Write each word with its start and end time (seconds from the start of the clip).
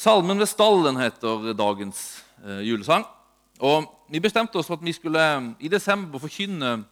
Salmen 0.00 0.38
ved 0.40 0.48
stallen 0.48 0.96
heter 0.96 1.50
dagens 1.52 2.24
eh, 2.40 2.62
julesang. 2.64 3.02
Og 3.60 3.84
Vi 4.08 4.20
bestemte 4.20 4.56
oss 4.56 4.66
for 4.66 4.78
at 4.78 4.84
vi 4.84 4.94
skulle 4.96 5.20
eh, 5.20 5.48
i 5.60 5.68
desember 5.68 6.18
forkynne 6.18 6.84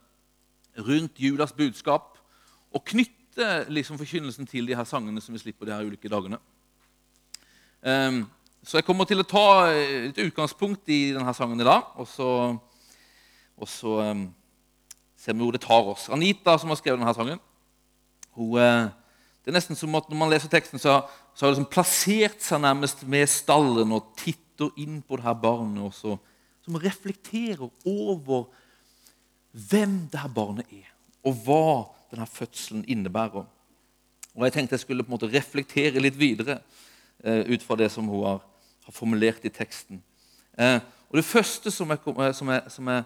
rundt 0.78 1.16
julas 1.16 1.52
budskap 1.52 2.18
og 2.74 2.84
knytte 2.84 3.64
liksom 3.72 3.96
forkynnelsen 3.98 4.46
til 4.46 4.68
de 4.68 4.76
her 4.76 4.84
sangene 4.84 5.22
som 5.24 5.32
vi 5.32 5.40
slipper 5.40 5.64
de 5.64 5.72
her 5.72 5.88
ulike 5.88 6.08
dagene. 6.08 6.36
Um, 7.80 8.26
så 8.62 8.76
jeg 8.76 8.84
kommer 8.84 9.08
til 9.08 9.24
å 9.24 9.28
ta 9.30 9.70
et 9.72 10.20
utgangspunkt 10.26 10.92
i 10.92 11.14
denne 11.16 11.32
sangen 11.34 11.60
i 11.60 11.64
dag, 11.64 11.88
og 11.96 12.06
så, 12.12 12.30
og 13.56 13.68
så 13.68 14.00
um, 14.04 14.26
ser 15.16 15.32
vi 15.32 15.46
hvor 15.46 15.56
det 15.56 15.64
tar 15.64 15.92
oss. 15.94 16.10
Anita, 16.12 16.58
som 16.58 16.68
har 16.68 16.76
skrevet 16.76 17.00
denne 17.00 17.16
sangen, 17.16 17.40
hun, 18.36 18.58
uh, 18.58 18.92
det 19.48 19.54
er 19.54 19.62
nesten 19.62 19.78
som 19.80 19.94
at 19.96 20.10
når 20.12 20.18
man 20.20 20.28
leser 20.28 20.50
teksten, 20.52 20.76
så, 20.76 20.98
så 21.32 21.46
har 21.46 21.48
det 21.48 21.54
liksom 21.56 21.70
plassert 21.72 22.42
seg 22.44 22.60
nærmest 22.60 23.06
med 23.08 23.30
stallen 23.32 23.94
og 23.96 24.10
titter 24.20 24.68
inn 24.76 24.98
på 25.00 25.16
det 25.16 25.24
her 25.24 25.38
barnet, 25.40 25.86
og 25.86 25.94
så, 25.96 26.18
som 26.66 26.76
reflekterer 26.76 27.64
over 27.88 28.50
hvem 29.70 30.02
det 30.12 30.20
her 30.20 30.34
barnet 30.36 30.68
er, 30.68 30.90
og 31.24 31.40
hva 31.46 31.70
denne 32.10 32.28
fødselen 32.28 32.84
innebærer. 32.92 33.48
Og 34.36 34.44
Jeg 34.44 34.52
tenkte 34.58 34.76
jeg 34.76 34.84
skulle 34.84 35.06
på 35.06 35.14
en 35.14 35.16
måte 35.16 35.32
reflektere 35.32 36.04
litt 36.04 36.20
videre 36.20 36.60
eh, 37.24 37.48
ut 37.48 37.64
fra 37.64 37.80
det 37.80 37.88
som 37.96 38.04
hun 38.04 38.26
har, 38.28 38.44
har 38.84 39.00
formulert 39.00 39.48
i 39.48 39.54
teksten. 39.64 40.02
Eh, 40.60 40.76
og 41.08 41.22
Det 41.22 41.24
første 41.24 41.72
som 41.72 41.88
jeg, 41.88 42.04
som, 42.04 42.52
jeg, 42.52 42.70
som, 42.76 42.92
jeg, 42.92 43.04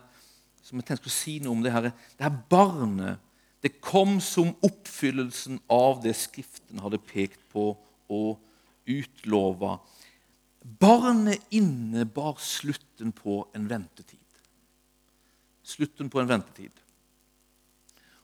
som 0.66 0.82
jeg, 0.82 0.90
tenkte 0.90 1.06
å 1.06 1.20
si 1.22 1.38
noe 1.38 1.54
om, 1.54 1.62
det 1.62 1.70
her, 1.70 1.92
det 2.18 2.26
her 2.26 2.42
barnet 2.50 3.22
det 3.62 3.78
kom 3.80 4.18
som 4.20 4.54
oppfyllelsen 4.66 5.60
av 5.70 6.00
det 6.02 6.16
Skriften 6.18 6.82
hadde 6.82 6.98
pekt 6.98 7.40
på 7.52 7.70
og 8.10 8.40
utlova. 8.90 9.76
Barnet 10.62 11.42
innebar 11.54 12.40
slutten 12.42 13.12
på 13.14 13.44
en 13.54 13.68
ventetid. 13.70 14.18
Slutten 15.62 16.10
på 16.10 16.20
en 16.20 16.30
ventetid. 16.30 16.74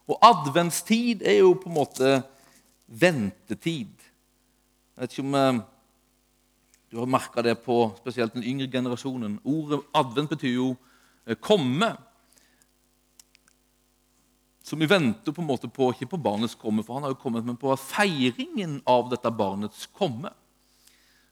Og 0.09 0.19
adventstid 0.25 1.23
er 1.23 1.39
jo 1.39 1.53
på 1.55 1.69
en 1.69 1.77
måte 1.77 2.13
ventetid. 2.99 3.91
Jeg 4.95 5.03
vet 5.03 5.13
ikke 5.13 5.27
om 5.27 5.35
eh, 5.39 5.59
du 6.89 6.97
har 6.97 7.11
merka 7.11 7.43
det 7.45 7.59
på 7.61 7.77
spesielt 7.99 8.33
den 8.33 8.43
yngre 8.43 8.67
generasjonen. 8.71 9.37
Ordet 9.45 9.83
advent 9.95 10.33
betyr 10.33 10.55
jo 10.55 10.69
eh, 11.25 11.37
komme. 11.37 11.93
Så 14.69 14.77
vi 14.77 14.85
venter 14.85 15.33
på 15.33 15.41
en 15.41 15.47
måte 15.49 15.65
på, 15.65 15.87
ikke 15.95 16.11
på 16.11 16.19
barnets 16.21 16.53
komme, 16.53 16.83
for 16.85 16.99
han 16.99 17.07
har 17.07 17.15
jo 17.15 17.21
kommet, 17.23 17.45
men 17.47 17.57
på 17.57 17.73
feiringen 17.81 18.75
av 18.85 19.07
dette 19.09 19.31
barnets 19.33 19.87
komme. 19.97 20.29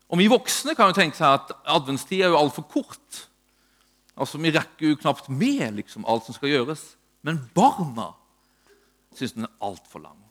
Og 0.10 0.18
Vi 0.18 0.30
voksne 0.32 0.74
kan 0.74 0.90
jo 0.90 0.98
tenke 0.98 1.20
seg 1.20 1.36
at 1.36 1.54
adventstid 1.70 2.24
er 2.24 2.34
jo 2.34 2.40
altfor 2.40 2.66
kort. 2.72 3.20
Altså, 4.18 4.42
Vi 4.42 4.56
rekker 4.56 4.90
jo 4.90 4.98
knapt 5.04 5.30
med 5.30 5.78
liksom, 5.78 6.08
alt 6.10 6.26
som 6.26 6.34
skal 6.34 6.56
gjøres. 6.56 6.96
Men 7.22 7.44
barna 7.54 8.16
syns 9.14 9.38
den 9.38 9.46
er 9.46 9.54
altfor 9.62 10.02
lang. 10.08 10.24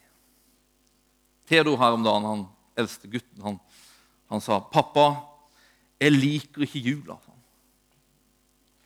Theodor 1.46 1.78
her 1.78 1.94
om 1.94 2.02
dagen, 2.02 2.26
han 2.26 2.46
eldste 2.74 3.06
gutten, 3.06 3.42
han, 3.44 3.60
han 4.32 4.42
sa 4.42 4.58
'Pappa, 4.58 5.12
jeg 6.00 6.10
liker 6.10 6.66
ikke 6.66 6.82
jula'. 6.82 7.22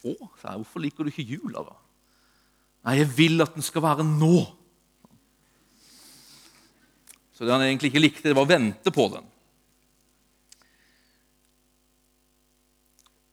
Å, 0.05 0.13
sa 0.37 0.53
jeg. 0.53 0.61
'Hvorfor 0.61 0.85
liker 0.85 1.05
du 1.05 1.09
ikke 1.09 1.31
jula', 1.39 1.65
da? 1.65 1.80
Nei, 2.87 2.97
jeg 3.01 3.11
vil 3.17 3.45
at 3.45 3.53
den 3.57 3.65
skal 3.65 3.85
være 3.85 4.07
nå. 4.07 4.39
Så 7.37 7.45
det 7.45 7.53
han 7.55 7.65
egentlig 7.65 7.91
ikke 7.93 8.03
likte, 8.03 8.29
det 8.29 8.37
var 8.37 8.45
å 8.45 8.51
vente 8.51 8.93
på 8.93 9.07
den. 9.15 9.29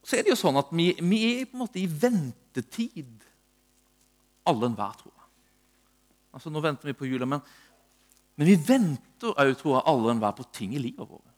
Så 0.07 0.15
er 0.15 0.23
det 0.23 0.31
jo 0.31 0.39
sånn 0.39 0.59
at 0.59 0.69
vi, 0.71 0.93
vi 1.03 1.17
er 1.33 1.47
på 1.47 1.57
en 1.57 1.63
måte 1.65 1.81
i 1.81 1.87
ventetid, 1.87 3.25
alle 4.47 4.69
enhver, 4.69 4.93
tror 4.95 5.11
jeg. 5.11 5.25
Altså, 6.37 6.51
Nå 6.53 6.61
venter 6.63 6.87
vi 6.87 6.95
på 6.95 7.09
jula, 7.09 7.27
men, 7.27 7.41
men 8.39 8.47
vi 8.47 8.55
venter 8.55 9.33
òg, 9.33 9.51
tror 9.59 9.73
jeg, 9.75 9.85
alle 9.91 10.13
enhver 10.13 10.37
på 10.37 10.47
ting 10.55 10.77
i 10.77 10.79
livet 10.79 11.03
vårt. 11.03 11.33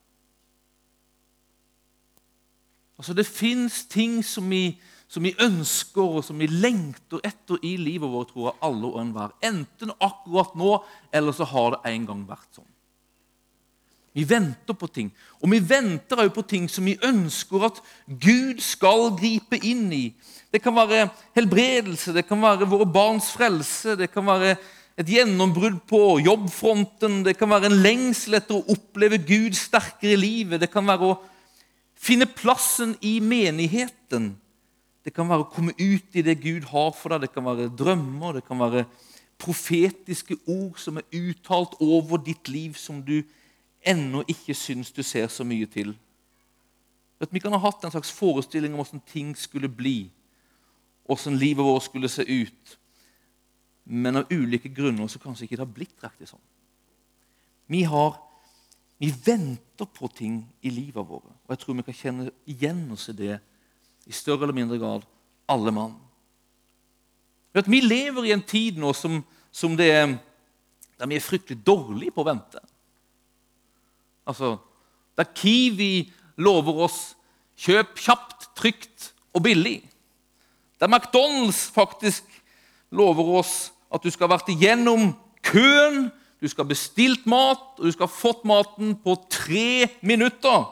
Altså, 2.99 3.15
Det 3.17 3.25
fins 3.25 3.85
ting 3.89 4.19
som 4.25 4.45
vi, 4.51 4.75
som 5.09 5.25
vi, 5.25 5.33
ønsker 5.41 6.17
og 6.19 6.23
som 6.25 6.37
vi 6.39 6.47
lengter 6.49 7.21
etter 7.25 7.57
i 7.65 7.75
livet 7.81 8.11
vårt, 8.11 8.29
tror 8.33 8.51
jeg, 8.51 8.59
alle 8.65 8.89
og 8.91 8.99
enhver. 9.01 9.33
Enten 9.45 9.93
akkurat 9.97 10.53
nå, 10.59 10.75
eller 11.13 11.35
så 11.35 11.47
har 11.49 11.73
det 11.75 11.93
en 11.93 12.05
gang 12.11 12.27
vært 12.29 12.59
sånn. 12.59 12.67
Vi 14.13 14.25
venter 14.27 14.75
på 14.77 14.89
ting. 14.91 15.09
Og 15.39 15.51
vi 15.53 15.59
venter 15.63 16.19
også 16.23 16.35
på 16.35 16.43
ting 16.49 16.65
som 16.71 16.85
vi 16.85 16.97
ønsker 17.05 17.65
at 17.69 17.79
Gud 18.05 18.61
skal 18.61 19.11
gripe 19.17 19.59
inn 19.65 19.87
i. 19.93 20.05
Det 20.49 20.61
kan 20.63 20.75
være 20.77 21.07
helbredelse, 21.37 22.13
det 22.13 22.25
kan 22.27 22.41
være 22.41 22.67
våre 22.69 22.89
barns 22.89 23.29
frelse, 23.35 23.95
det 23.97 24.09
kan 24.13 24.25
være 24.27 24.57
et 24.99 25.09
gjennombrudd 25.09 25.77
på 25.87 26.19
jobbfronten, 26.25 27.21
det 27.23 27.37
kan 27.39 27.53
være 27.53 27.69
en 27.69 27.79
lengsel 27.85 28.35
etter 28.41 28.57
å 28.57 28.73
oppleve 28.73 29.21
Gud 29.23 29.55
sterkere 29.55 30.17
i 30.17 30.19
livet, 30.19 30.59
det 30.59 30.71
kan 30.73 30.85
være 30.89 31.13
å 31.13 31.19
finne 31.99 32.27
plassen 32.27 32.97
i 33.05 33.19
menigheten. 33.23 34.33
Det 35.05 35.13
kan 35.15 35.29
være 35.29 35.45
å 35.45 35.51
komme 35.51 35.73
ut 35.79 36.15
i 36.17 36.23
det 36.25 36.41
Gud 36.43 36.67
har 36.73 36.91
for 36.97 37.13
deg, 37.13 37.23
det 37.23 37.33
kan 37.33 37.47
være 37.47 37.69
drømmer, 37.79 38.39
det 38.39 38.45
kan 38.47 38.59
være 38.59 38.83
profetiske 39.39 40.35
ord 40.51 40.79
som 40.81 40.99
er 40.99 41.07
uttalt 41.15 41.77
over 41.79 42.19
ditt 42.23 42.51
liv, 42.51 42.75
som 42.75 42.99
du 43.05 43.21
ennå 43.87 44.25
ikke 44.27 44.55
syns 44.57 44.91
du 44.91 45.01
ser 45.03 45.29
så 45.31 45.45
mye 45.47 45.69
til. 45.71 45.93
Vi 47.19 47.41
kan 47.43 47.55
ha 47.55 47.59
hatt 47.63 47.83
en 47.83 47.91
slags 47.91 48.11
forestilling 48.15 48.73
om 48.73 48.83
hvordan 48.83 49.03
ting 49.07 49.31
skulle 49.37 49.71
bli, 49.71 50.09
hvordan 51.07 51.39
livet 51.39 51.65
vårt 51.65 51.87
skulle 51.87 52.11
se 52.11 52.23
ut. 52.23 52.77
Men 53.83 54.21
av 54.21 54.31
ulike 54.31 54.69
grunner 54.69 55.07
så 55.07 55.19
kanskje 55.19 55.47
ikke 55.47 55.57
det 55.57 55.65
har 55.65 55.75
blitt 55.75 56.03
riktig 56.03 56.29
sånn. 56.29 56.43
Vi, 57.69 57.83
har, 57.85 58.15
vi 59.01 59.11
venter 59.25 59.87
på 59.93 60.09
ting 60.15 60.41
i 60.61 60.71
livet 60.73 61.05
vårt, 61.05 61.27
og 61.27 61.53
jeg 61.53 61.61
tror 61.61 61.79
vi 61.79 61.87
kan 61.87 61.97
kjenne 61.97 62.31
igjen 62.49 62.85
oss 62.93 63.09
i 63.11 63.17
det 63.17 63.39
i 64.09 64.15
større 64.15 64.47
eller 64.47 64.57
mindre 64.57 64.79
grad, 64.81 65.05
alle 65.49 65.73
mann. 65.73 65.93
Vi 67.53 67.81
lever 67.81 68.25
i 68.25 68.33
en 68.33 68.45
tid 68.45 68.77
nå 68.81 68.93
som, 68.97 69.19
som 69.51 69.75
det, 69.77 69.91
der 70.97 71.09
vi 71.09 71.17
er 71.17 71.25
fryktelig 71.25 71.61
dårlige 71.65 72.13
på 72.15 72.23
å 72.23 72.29
vente. 72.29 72.61
Altså, 74.29 74.57
Der 75.17 75.27
Kiwi 75.35 76.07
lover 76.39 76.85
oss 76.85 76.99
kjøp 77.59 77.97
kjapt, 77.99 78.45
trygt 78.55 79.09
og 79.35 79.43
billig. 79.43 79.81
Der 80.79 80.87
McDonald's 80.87 81.65
faktisk 81.75 82.23
lover 82.95 83.41
oss 83.41 83.73
at 83.91 84.03
du 84.03 84.07
skal 84.13 84.29
ha 84.29 84.37
vært 84.37 84.51
igjennom 84.53 85.11
køen, 85.43 86.07
du 86.39 86.47
skal 86.47 86.63
ha 86.63 86.71
bestilt 86.71 87.25
mat, 87.27 87.75
og 87.75 87.83
du 87.83 87.91
skal 87.91 88.07
ha 88.07 88.13
fått 88.13 88.45
maten 88.47 88.93
på 89.03 89.17
tre 89.27 89.89
minutter. 89.99 90.69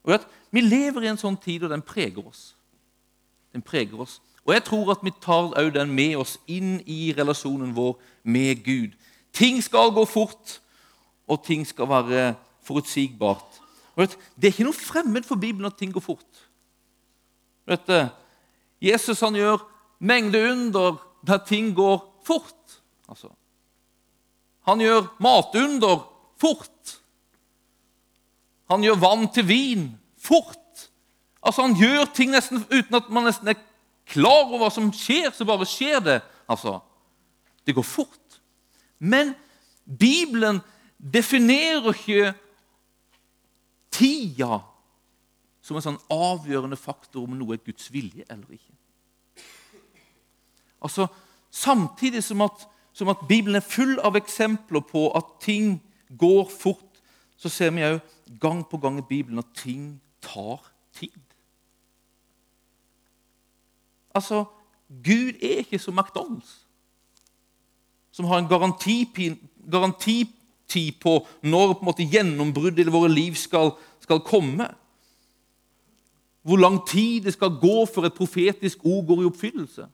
Og 0.00 0.14
vet, 0.14 0.24
Vi 0.50 0.62
lever 0.64 1.06
i 1.06 1.10
en 1.12 1.20
sånn 1.20 1.38
tid, 1.38 1.64
og 1.64 1.70
den 1.72 1.84
preger 1.86 2.26
oss. 2.26 2.54
Den 3.54 3.62
preger 3.62 4.02
oss. 4.02 4.18
Og 4.46 4.54
jeg 4.54 4.64
tror 4.66 4.92
at 4.94 5.04
vi 5.04 5.12
tar 5.22 5.52
også 5.52 5.74
den 5.74 5.92
med 5.94 6.16
oss 6.18 6.38
inn 6.50 6.80
i 6.90 7.12
relasjonen 7.16 7.74
vår 7.76 7.98
med 8.24 8.64
Gud. 8.64 8.96
Ting 9.36 9.60
skal 9.62 9.92
gå 9.94 10.04
fort 10.10 10.58
og 11.30 11.44
ting 11.46 11.62
skal 11.66 11.88
være 11.90 12.22
forutsigbart. 12.66 13.60
Det 14.00 14.48
er 14.48 14.54
ikke 14.54 14.66
noe 14.66 14.76
fremmed 14.76 15.26
for 15.28 15.38
Bibelen 15.38 15.68
at 15.68 15.76
ting 15.78 15.92
går 15.92 16.02
fort. 16.02 16.46
Vet, 17.68 17.90
Jesus 18.82 19.20
han 19.20 19.36
gjør 19.36 19.60
mengde 20.00 20.40
under 20.50 20.96
der 21.26 21.44
ting 21.46 21.74
går 21.76 22.00
fort. 22.26 22.80
Altså. 23.08 23.28
Han 24.66 24.80
gjør 24.80 25.12
matunder 25.20 26.00
fort. 26.40 26.96
Han 28.72 28.82
gjør 28.86 29.02
vann 29.02 29.28
til 29.34 29.46
vin 29.46 29.86
fort. 30.20 30.90
Altså, 31.42 31.62
Han 31.62 31.76
gjør 31.76 32.04
ting 32.14 32.32
nesten 32.34 32.64
uten 32.70 32.98
at 32.98 33.10
man 33.10 33.28
nesten 33.28 33.48
er 33.48 33.60
klar 34.10 34.46
over 34.46 34.64
hva 34.64 34.70
som 34.72 34.90
skjer. 34.92 35.32
Så 35.32 35.46
bare 35.48 35.68
skjer 35.68 36.00
det. 36.04 36.20
Altså, 36.48 36.80
Det 37.66 37.74
går 37.74 37.86
fort. 37.86 38.40
Men 38.98 39.34
Bibelen 39.84 40.60
definerer 40.98 41.92
ikke 41.94 42.34
tida 43.90 44.60
som 45.60 45.76
en 45.76 45.84
sånn 45.84 46.00
avgjørende 46.10 46.76
faktor 46.76 47.24
om 47.24 47.36
noe 47.38 47.54
er 47.54 47.64
Guds 47.64 47.90
vilje 47.92 48.24
eller 48.28 48.56
ikke. 48.56 48.76
Altså, 50.80 51.08
Samtidig 51.50 52.22
som 52.24 52.40
at, 52.40 52.62
som 52.92 53.08
at 53.10 53.24
Bibelen 53.28 53.58
er 53.58 53.66
full 53.66 53.98
av 54.06 54.14
eksempler 54.14 54.84
på 54.86 55.08
at 55.18 55.32
ting 55.42 55.80
går 56.18 56.44
fort, 56.46 57.00
så 57.36 57.50
ser 57.50 57.72
vi 57.74 57.82
òg 57.82 57.98
gang 58.40 58.62
på 58.68 58.78
gang 58.78 59.00
i 59.00 59.06
Bibelen 59.08 59.42
at 59.42 59.50
ting 59.58 59.96
tar 60.22 60.72
tid. 60.96 61.16
Altså, 64.14 64.44
Gud 64.88 65.38
er 65.42 65.62
ikke 65.62 65.78
som 65.78 65.98
McDonald's, 65.98 66.66
som 68.12 68.24
har 68.26 68.38
en 68.38 68.48
garantitid 68.48 69.36
garanti 69.70 70.26
på 71.02 71.26
når 71.42 71.72
på 71.72 71.80
en 71.80 71.88
måte 71.88 72.06
gjennombruddet 72.06 72.86
i 72.86 72.92
våre 72.92 73.10
liv 73.10 73.34
skal, 73.34 73.72
skal 74.00 74.20
komme. 74.20 74.68
Hvor 76.42 76.56
lang 76.56 76.80
tid 76.88 77.20
det 77.26 77.32
skal 77.34 77.58
gå 77.60 77.86
før 77.86 78.06
et 78.08 78.14
profetisk 78.14 78.78
ord 78.84 79.06
går 79.06 79.22
i 79.22 79.28
oppfyllelse. 79.30 79.86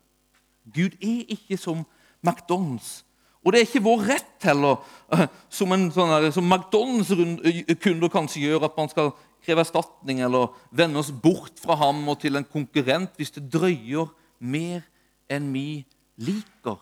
Gud 0.75 0.97
er 1.01 1.25
ikke 1.29 1.57
som 1.57 1.85
McDonald's. 2.27 3.03
Og 3.45 3.53
det 3.53 3.61
er 3.61 3.67
ikke 3.69 3.83
vår 3.83 4.01
rett 4.09 4.43
heller, 4.43 4.81
eh, 5.15 5.29
som, 5.49 5.73
en, 5.73 5.87
sånn 5.95 6.33
som 6.35 6.49
McDonald's-kunder 6.51 8.11
kanskje 8.11 8.43
gjør, 8.43 8.65
at 8.67 8.79
man 8.79 8.91
skal 8.91 9.13
kreve 9.47 9.63
erstatning 9.63 10.21
eller 10.27 10.51
vende 10.75 10.99
oss 11.01 11.13
bort 11.13 11.61
fra 11.63 11.79
ham 11.79 12.03
og 12.11 12.19
til 12.25 12.37
en 12.39 12.47
konkurrent 12.47 13.15
hvis 13.17 13.35
det 13.37 13.47
drøyer 13.55 14.11
mer 14.43 14.83
enn 15.31 15.49
vi 15.55 15.85
liker. 16.21 16.81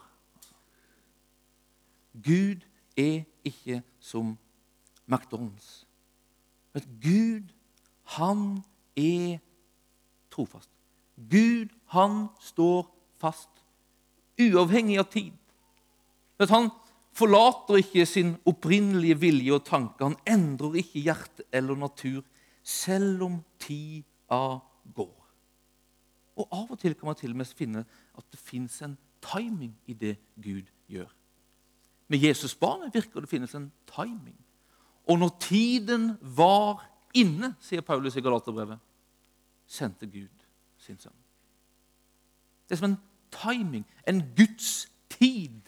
Gud 2.15 2.63
er 2.97 3.25
ikke 3.45 3.83
som 4.01 4.37
McDonald's. 5.11 5.85
Men 6.75 6.87
Gud, 7.03 7.51
han 8.17 8.63
er 8.97 9.39
trofast. 10.33 10.71
Gud, 11.17 11.71
han 11.87 12.29
står 12.43 12.89
fast, 13.21 13.51
uavhengig 14.41 14.99
av 14.99 15.11
tid. 15.13 15.35
Men 16.39 16.51
han 16.51 16.71
forlater 17.15 17.79
ikke 17.79 18.07
sin 18.07 18.35
opprinnelige 18.49 19.21
vilje 19.23 19.55
og 19.55 19.67
tanke. 19.69 20.03
Han 20.03 20.19
endrer 20.27 20.81
ikke 20.83 21.05
hjerte 21.07 21.47
eller 21.55 21.79
natur, 21.79 22.25
selv 22.65 23.23
om 23.23 23.43
tida 23.61 24.41
går. 24.95 25.21
Og 26.37 26.49
Av 26.51 26.71
og 26.73 26.79
til 26.81 26.95
kan 26.95 27.07
man 27.07 27.19
til 27.19 27.31
og 27.31 27.37
med 27.37 27.53
finne 27.55 27.85
at 28.19 28.25
det 28.33 28.41
fins 28.41 28.81
en 28.83 28.97
timing 29.23 29.75
i 29.87 29.93
det 29.93 30.17
Gud 30.43 30.67
gjør. 30.89 31.11
Med 32.09 32.19
Jesusbarnet 32.19 32.95
virker 32.95 33.21
det 33.21 33.31
finnes 33.31 33.55
en 33.55 33.73
timing. 33.95 34.37
Og 35.07 35.19
når 35.19 35.37
tiden 35.41 36.17
var 36.21 36.83
inne, 37.15 37.55
sier 37.61 37.85
Paulus 37.85 38.17
i 38.17 38.25
Galaterbrevet, 38.25 38.79
sendte 39.67 40.07
Gud 40.07 40.45
sin 40.79 40.99
sønn. 40.99 41.17
Det 42.65 42.75
er 42.75 42.81
som 42.81 42.91
en 42.91 43.01
timing, 43.31 43.85
en 44.09 44.23
Guds 44.37 44.89
tid, 45.13 45.61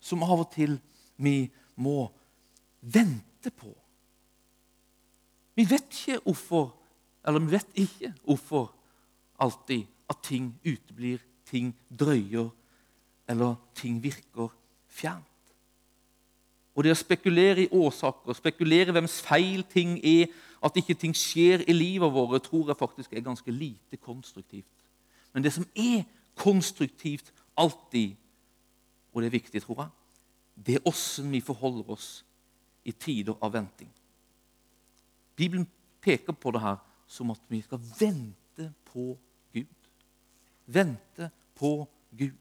som 0.00 0.22
av 0.22 0.44
og 0.44 0.50
til 0.52 0.76
vi 1.16 1.48
må 1.76 2.08
vente 2.80 3.50
på. 3.50 3.72
Vi 5.54 5.66
vet 5.70 5.86
ikke 5.90 6.20
hvorfor, 6.24 6.74
eller 7.26 7.40
vi 7.40 7.50
vet 7.50 7.66
ikke 7.74 8.14
hvorfor 8.24 8.72
alltid 9.40 9.86
at 10.10 10.16
ting 10.22 10.60
uteblir, 10.66 11.18
ting 11.46 11.74
drøyer, 11.98 12.48
eller 13.28 13.54
ting 13.74 14.02
virker 14.02 14.48
fjernt. 14.88 15.30
Og 16.74 16.84
det 16.84 16.90
å 16.90 16.98
spekulere 16.98 17.64
i 17.64 17.70
årsaker, 17.70 18.34
spekulere 18.34 18.92
hvems 18.92 19.20
feil 19.22 19.62
ting 19.70 19.96
er, 20.02 20.26
at 20.64 20.76
ikke 20.80 20.96
ting 20.98 21.14
skjer 21.14 21.62
i 21.68 21.76
livet 21.76 22.12
vårt, 22.12 22.42
tror 22.48 22.72
jeg 22.72 22.80
faktisk 22.80 23.12
er 23.12 23.24
ganske 23.24 23.52
lite 23.52 24.00
konstruktivt. 24.02 24.70
Men 25.32 25.44
det 25.44 25.52
som 25.54 25.66
er 25.76 26.02
konstruktivt 26.34 27.30
alltid, 27.56 28.16
og 29.12 29.22
det 29.22 29.28
er 29.28 29.36
viktig, 29.36 29.62
tror 29.62 29.84
jeg, 29.84 29.92
det 30.66 30.78
er 30.78 30.88
åssen 30.88 31.30
vi 31.30 31.42
forholder 31.44 31.94
oss 31.94 32.08
i 32.84 32.92
tider 32.92 33.36
av 33.42 33.52
venting. 33.54 33.90
Bibelen 35.36 35.66
peker 36.00 36.32
på 36.32 36.50
det 36.54 36.62
her 36.62 36.76
som 37.06 37.30
at 37.30 37.40
vi 37.48 37.60
skal 37.62 37.80
vente 37.98 38.70
på 38.92 39.14
Gud. 39.52 39.88
Vente 40.66 41.30
på 41.54 41.88
Gud. 42.18 42.40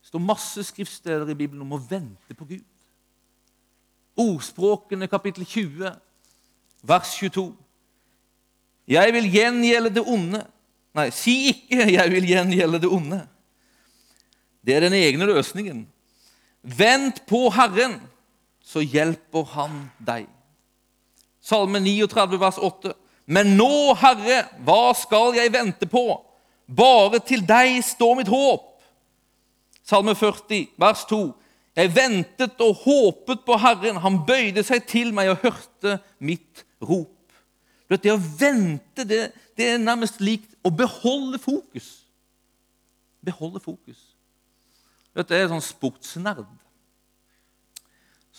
Det 0.00 0.10
står 0.10 0.18
masse 0.18 0.64
skriftsteder 0.64 1.28
i 1.30 1.38
Bibelen 1.38 1.62
om 1.64 1.76
å 1.76 1.80
vente 1.80 2.36
på 2.36 2.44
Gud. 2.44 2.66
Ordspråkene 4.18 5.08
kapittel 5.08 5.46
20, 5.48 5.94
vers 6.84 7.14
22. 7.16 7.46
Jeg 8.92 9.14
vil 9.14 9.30
gjengjelde 9.32 9.94
det 9.94 10.04
onde. 10.04 10.42
Nei, 10.92 11.08
si 11.10 11.48
ikke 11.48 11.88
'jeg 11.88 12.10
vil 12.10 12.26
gjengjelde 12.28 12.80
det 12.80 12.90
onde'. 12.90 13.26
Det 14.66 14.74
er 14.74 14.80
den 14.80 14.92
egne 14.92 15.26
løsningen. 15.26 15.88
Vent 16.62 17.26
på 17.26 17.50
Herren, 17.50 18.00
så 18.62 18.80
hjelper 18.80 19.44
Han 19.54 19.78
deg. 19.98 20.28
Salme 21.42 21.80
39, 21.82 22.38
vers 22.40 22.58
8. 22.62 22.94
Men 23.26 23.56
nå, 23.58 23.94
Herre, 23.98 24.44
hva 24.66 24.92
skal 24.98 25.36
jeg 25.36 25.52
vente 25.54 25.88
på? 25.90 26.04
Bare 26.66 27.20
til 27.26 27.42
deg 27.46 27.80
står 27.84 28.20
mitt 28.20 28.30
håp. 28.30 28.68
Salme 29.82 30.14
40, 30.14 30.68
vers 30.78 31.02
2. 31.10 31.22
Jeg 31.76 31.90
ventet 31.96 32.60
og 32.60 32.84
håpet 32.84 33.42
på 33.46 33.56
Herren. 33.58 33.98
Han 34.04 34.22
bøyde 34.28 34.62
seg 34.66 34.84
til 34.88 35.12
meg 35.16 35.32
og 35.32 35.42
hørte 35.46 35.98
mitt 36.22 36.64
rop. 36.84 37.10
Det 37.92 38.08
å 38.08 38.16
vente 38.16 39.04
det, 39.04 39.26
det 39.58 39.66
er 39.74 39.82
nærmest 39.82 40.22
likt 40.24 40.54
å 40.64 40.70
beholde 40.72 41.36
fokus. 41.42 42.06
Beholde 43.20 43.60
fokus. 43.60 43.98
Det 45.12 45.36
er 45.36 45.44
en 45.44 45.58
sånn 45.58 45.66
sportsnerd. 45.66 46.46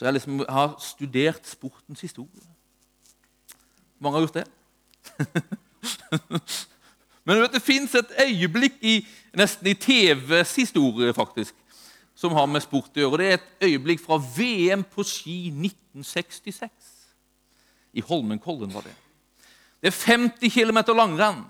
Så 0.03 0.07
jeg 0.07 0.13
liksom 0.13 0.39
har 0.49 0.73
studert 0.83 1.47
sportens 1.47 2.01
historie. 2.01 2.41
Mange 3.99 4.17
har 4.17 4.25
gjort 4.25 4.33
det. 4.33 4.47
Men 7.25 7.39
vet, 7.39 7.53
det 7.53 7.61
fins 7.63 7.95
et 7.95 8.11
øyeblikk 8.19 8.83
i, 8.83 8.97
nesten 9.31 9.69
i 9.71 9.73
TVs 9.79 10.55
historie 10.59 11.13
faktisk, 11.15 11.55
som 12.19 12.35
har 12.35 12.51
med 12.51 12.65
sport 12.65 12.91
å 12.99 12.99
gjøre. 12.99 13.21
Det 13.21 13.29
er 13.29 13.37
et 13.37 13.69
øyeblikk 13.69 14.03
fra 14.03 14.19
VM 14.19 14.83
på 14.83 15.07
ski 15.07 15.37
1966. 15.53 16.91
I 17.95 18.03
Holmenkollen 18.03 18.75
var 18.75 18.83
det. 18.83 18.97
Det 19.79 19.93
er 19.93 19.99
50 20.01 20.51
km 20.51 20.83
langrenn. 20.99 21.45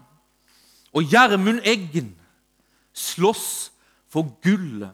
Og 0.94 1.10
Gjermund 1.10 1.66
Eggen 1.66 2.14
slåss 2.94 3.72
for 4.14 4.30
gullet. 4.46 4.94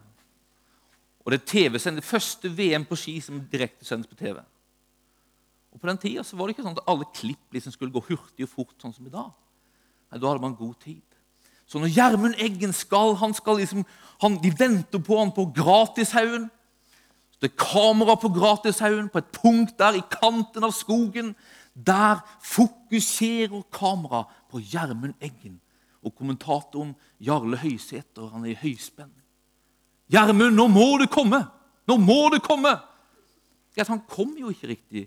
Og 1.24 1.32
det 1.32 1.40
er 1.40 1.46
TV 1.46 1.78
det 1.78 2.04
første 2.04 2.48
VM 2.48 2.84
på 2.88 2.96
ski 2.96 3.18
som 3.20 3.40
direktesendes 3.52 4.08
på 4.08 4.16
TV. 4.16 4.40
Og 5.70 5.80
På 5.80 5.86
den 5.86 5.98
tida 5.98 6.24
var 6.32 6.46
det 6.46 6.56
ikke 6.56 6.64
sånn 6.66 6.78
at 6.78 6.88
alle 6.90 7.06
klipp 7.14 7.54
liksom 7.54 7.72
skulle 7.72 7.94
gå 7.94 8.02
hurtig 8.08 8.46
og 8.46 8.50
fort, 8.50 8.76
sånn 8.82 8.94
som 8.94 9.06
i 9.06 9.12
dag. 9.12 9.30
Nei, 10.10 10.18
Da 10.18 10.26
hadde 10.26 10.42
man 10.42 10.56
god 10.58 10.74
tid. 10.82 11.02
Så 11.66 11.78
når 11.78 11.92
Gjermund 11.94 12.34
Eggen 12.42 12.72
skal, 12.74 13.14
han 13.14 13.34
skal 13.34 13.60
liksom, 13.60 13.84
han, 14.20 14.40
De 14.42 14.50
venter 14.50 14.98
på 14.98 15.18
han 15.18 15.30
på 15.30 15.52
Gratishaugen. 15.54 16.50
Det 17.40 17.52
er 17.52 17.56
kamera 17.56 18.16
på 18.16 18.28
Gratishaugen, 18.34 19.08
på 19.08 19.18
et 19.18 19.32
punkt 19.32 19.78
der 19.78 19.96
i 19.96 20.02
kanten 20.10 20.64
av 20.64 20.74
skogen. 20.74 21.36
Der 21.74 22.18
fokuserer 22.42 23.62
kamera 23.70 24.24
på 24.50 24.58
Gjermund 24.58 25.14
Eggen 25.20 25.60
og 26.02 26.16
kommentatoren 26.16 26.96
Jarle 27.20 27.56
Høysæter. 27.56 28.32
Han 28.32 28.44
er 28.44 28.56
i 28.56 28.58
høyspenn. 28.58 29.12
'Gjermund, 30.10 30.56
nå 30.56 30.66
må 30.66 30.98
du 30.98 31.06
komme! 31.06 31.44
Nå 31.86 31.96
må 31.96 32.28
du 32.34 32.40
komme!' 32.42 32.74
Ja, 33.76 33.84
han 33.86 34.02
kom 34.10 34.34
jo 34.38 34.50
ikke 34.50 34.72
riktig. 34.72 35.06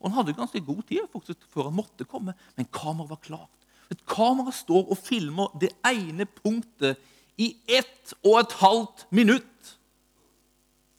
Og 0.00 0.10
Han 0.10 0.16
hadde 0.16 0.36
ganske 0.38 0.60
god 0.64 0.82
tid 0.88 1.04
faktisk, 1.12 1.38
før 1.52 1.68
han 1.68 1.76
måtte 1.76 2.06
komme, 2.08 2.34
men 2.56 2.68
kameraet 2.72 3.10
var 3.10 3.20
klart. 3.22 3.54
Et 3.90 4.00
kamera 4.06 4.52
står 4.52 4.90
og 4.90 4.98
filmer 4.98 5.52
det 5.60 5.70
ene 5.86 6.26
punktet 6.26 6.96
i 7.38 7.54
ett 7.68 8.14
og 8.24 8.40
et 8.40 8.52
halvt 8.60 9.06
minutt. 9.10 9.74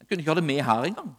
Jeg 0.00 0.08
kunne 0.08 0.22
ikke 0.22 0.34
ha 0.34 0.40
det 0.40 0.44
med 0.44 0.62
her 0.62 0.86
engang. 0.88 1.16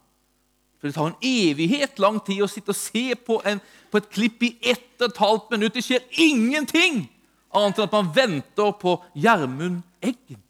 For 0.78 0.88
Det 0.88 0.94
tar 0.94 1.06
en 1.06 1.22
evighet 1.22 1.98
lang 1.98 2.18
tid 2.26 2.42
å 2.42 2.50
sitte 2.50 2.74
og 2.74 2.76
se 2.76 3.14
på, 3.14 3.38
en, 3.46 3.60
på 3.90 4.00
et 4.00 4.08
klipp 4.10 4.42
i 4.42 4.56
ett 4.60 5.00
og 5.00 5.08
et 5.08 5.20
halvt 5.22 5.52
minutt. 5.54 5.74
Det 5.74 5.84
skjer 5.84 6.02
ingenting 6.18 7.04
annet 7.54 7.78
enn 7.78 7.86
at 7.86 7.94
man 7.94 8.10
venter 8.14 8.72
på 8.80 8.96
Gjermund 9.14 9.82
Eggen. 10.02 10.40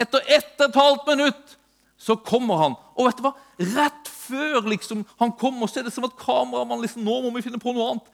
Etter 0.00 0.24
ett 0.32 0.54
og 0.60 0.68
et 0.68 0.78
halvt 0.80 1.10
minutt 1.12 1.56
så 2.00 2.16
kommer 2.16 2.62
han. 2.62 2.76
Og 2.96 3.06
vet 3.06 3.18
du 3.18 3.26
hva? 3.26 3.34
Rett 3.76 4.08
før 4.08 4.64
liksom, 4.70 5.04
han 5.20 5.34
kommer, 5.36 5.68
så 5.68 5.80
er 5.80 5.88
det 5.88 5.92
som 5.92 6.06
at 6.08 6.16
kameramannen 6.20 6.86
liksom, 6.86 7.04
nå 7.04 7.18
må 7.26 7.32
vi 7.34 7.44
finne 7.44 7.60
på 7.60 7.74
noe 7.76 7.90
annet. 7.92 8.06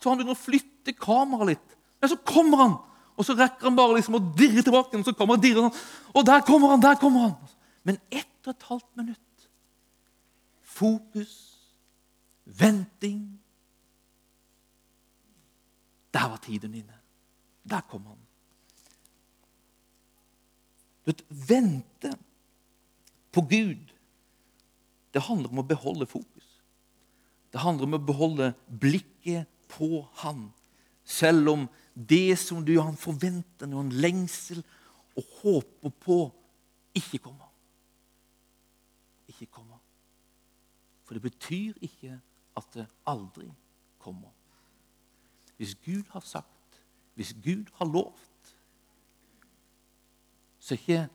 Så 0.00 0.08
han 0.08 0.16
begynner 0.16 0.36
å 0.36 0.40
flytte 0.40 0.94
kameraet 0.96 1.52
litt. 1.52 1.76
Men 2.00 2.12
så 2.12 2.18
kommer 2.28 2.62
han, 2.62 2.74
og 3.16 3.28
så 3.28 3.36
rekker 3.36 3.68
han 3.68 3.76
bare 3.76 3.98
liksom 3.98 4.16
å 4.18 4.24
dirre 4.38 4.64
tilbake. 4.64 4.96
Og 4.96 5.04
så 5.04 5.14
kommer 5.16 5.36
han 5.36 5.44
dirre 5.44 5.66
sånn. 5.66 5.84
Og 6.16 6.26
der 6.28 6.44
kommer 6.48 6.72
han, 6.72 6.84
der 6.84 6.98
kommer 7.00 7.28
han! 7.28 7.54
Men 7.86 8.00
ett 8.10 8.48
og 8.48 8.54
et 8.54 8.68
halvt 8.70 8.88
minutt. 8.98 9.48
Fokus, 10.76 11.34
venting. 12.44 13.20
Der 16.16 16.28
var 16.32 16.40
tiden 16.44 16.74
inne. 16.74 17.00
Der 17.68 17.84
kom 17.88 18.04
han. 18.08 18.25
Du 21.06 21.12
vet, 21.12 21.22
Vente 21.28 22.10
på 23.30 23.44
Gud, 23.46 23.92
det 25.14 25.22
handler 25.22 25.52
om 25.52 25.62
å 25.62 25.66
beholde 25.66 26.08
fokus. 26.10 26.48
Det 27.54 27.62
handler 27.62 27.86
om 27.86 27.94
å 27.96 28.02
beholde 28.02 28.48
blikket 28.66 29.46
på 29.70 30.02
Han, 30.22 30.48
selv 31.06 31.52
om 31.52 31.68
det 31.94 32.36
som 32.42 32.64
du 32.66 32.74
har 32.74 32.90
en 32.90 32.98
forventning 32.98 33.72
og 33.76 33.84
en 33.84 33.94
lengsel 34.02 34.64
og 35.16 35.30
håper 35.40 35.94
på, 36.02 36.18
ikke 36.98 37.22
kommer. 37.22 37.48
Ikke 39.30 39.46
kommer. 39.46 39.78
For 41.06 41.14
det 41.14 41.22
betyr 41.22 41.78
ikke 41.86 42.18
at 42.58 42.68
det 42.74 42.88
aldri 43.06 43.46
kommer. 44.02 44.34
Hvis 45.56 45.76
Gud 45.86 46.10
har 46.10 46.24
sagt, 46.26 46.82
hvis 47.14 47.32
Gud 47.44 47.70
har 47.78 47.88
lovt, 47.88 48.32
så 50.66 50.74
er 50.74 50.78
ikke 50.78 51.08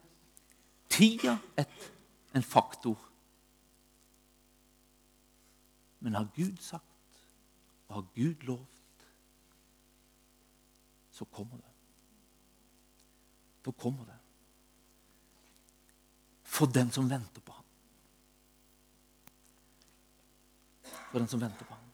tida 0.90 1.34
et, 1.60 1.94
en 2.36 2.44
faktor. 2.44 3.10
Men 6.00 6.14
har 6.14 6.30
Gud 6.36 6.58
sagt, 6.64 7.26
og 7.88 7.96
har 7.96 8.06
Gud 8.16 8.46
lovt, 8.48 9.08
så 11.12 11.26
kommer 11.26 11.58
det. 11.58 11.74
Da 13.66 13.72
kommer 13.72 14.06
det. 14.06 14.18
For 16.44 16.66
den 16.66 16.92
som 16.92 17.10
venter 17.10 17.42
på 17.42 17.52
ham. 17.52 17.66
For 21.12 21.20
den 21.20 21.28
som 21.28 21.42
venter 21.42 21.66
på 21.66 21.74
ham. 21.74 21.91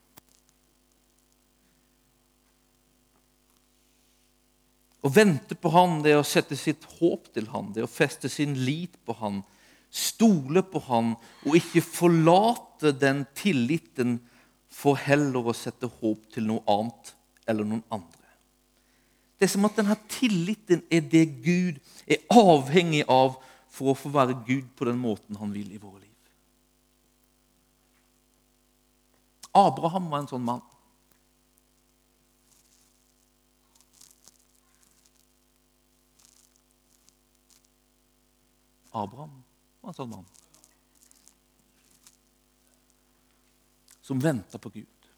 Å 5.06 5.12
vente 5.14 5.56
på 5.56 5.72
Han, 5.74 6.02
det 6.04 6.16
er 6.16 6.22
å 6.22 6.28
sette 6.28 6.58
sitt 6.58 6.86
håp 6.98 7.30
til 7.36 7.50
Han, 7.54 7.72
det 7.74 7.84
er 7.84 7.90
å 7.90 7.92
feste 7.92 8.30
sin 8.32 8.56
lit 8.66 8.98
på 9.06 9.16
Han, 9.22 9.44
stole 9.94 10.64
på 10.66 10.82
Han 10.88 11.14
og 11.46 11.60
ikke 11.60 11.86
forlate 11.86 12.94
den 12.98 13.26
tilliten 13.38 14.18
for 14.74 15.00
heller 15.00 15.48
å 15.48 15.56
sette 15.58 15.90
håp 16.00 16.28
til 16.34 16.50
noe 16.50 16.66
annet 16.70 17.14
eller 17.48 17.66
noen 17.66 17.86
andre. 17.94 18.14
Det 19.38 19.46
er 19.46 19.54
som 19.54 19.68
at 19.70 19.78
denne 19.78 19.96
tilliten 20.10 20.82
er 20.90 21.06
det 21.06 21.26
Gud 21.46 21.78
er 22.10 22.24
avhengig 22.34 23.04
av 23.10 23.38
for 23.70 23.94
å 23.94 23.98
få 23.98 24.10
være 24.14 24.40
Gud 24.48 24.72
på 24.76 24.88
den 24.90 24.98
måten 24.98 25.38
han 25.38 25.54
vil 25.54 25.70
i 25.70 25.82
våre 25.82 26.02
liv. 26.02 26.14
Abraham 29.58 30.10
var 30.10 30.24
en 30.24 30.32
sånn 30.32 30.46
mann. 30.46 30.66
Abraham 38.98 39.34
var 39.82 39.94
en 39.94 39.98
sånn 39.98 40.12
mann 40.12 40.28
som 44.08 44.22
venta 44.24 44.58
på 44.58 44.72
Gud. 44.72 45.10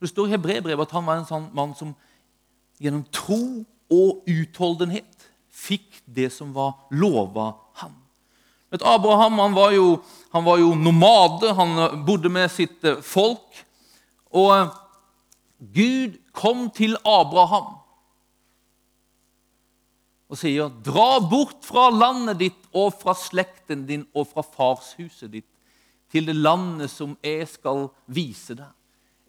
Det 0.00 0.08
står 0.08 0.30
i 0.30 0.32
Hebrebrevet 0.32 0.88
at 0.88 0.94
han 0.96 1.04
var 1.04 1.20
en 1.20 1.28
sånn 1.28 1.50
mann 1.56 1.74
som 1.76 1.92
gjennom 2.80 3.02
tro 3.12 3.66
og 3.92 4.30
utholdenhet 4.30 5.26
fikk 5.52 6.00
det 6.08 6.30
som 6.32 6.54
var 6.56 6.78
lova 6.96 7.52
ham. 7.82 7.92
Vet, 8.70 8.86
Abraham 8.86 9.40
han 9.42 9.56
var, 9.56 9.74
jo, 9.74 9.98
han 10.32 10.46
var 10.46 10.60
jo 10.62 10.70
nomade, 10.78 11.52
han 11.58 12.04
bodde 12.06 12.30
med 12.32 12.48
sitt 12.54 12.86
eh, 12.86 13.02
folk. 13.04 13.60
Og 14.30 14.52
eh, 14.54 14.70
Gud 15.74 16.16
kom 16.32 16.68
til 16.72 16.94
Abraham 17.04 17.79
og 20.30 20.38
sier, 20.38 20.70
'Dra 20.70 21.18
bort 21.18 21.64
fra 21.66 21.88
landet 21.90 22.38
ditt 22.38 22.68
og 22.72 22.94
fra 22.94 23.14
slekten 23.18 23.82
din 23.86 24.06
og 24.14 24.28
fra 24.30 24.44
farshuset 24.46 25.30
ditt' 25.30 25.50
'til 26.10 26.26
det 26.26 26.36
landet 26.36 26.90
som 26.90 27.16
jeg 27.22 27.48
skal 27.48 27.88
vise 28.06 28.54
deg.' 28.54 28.76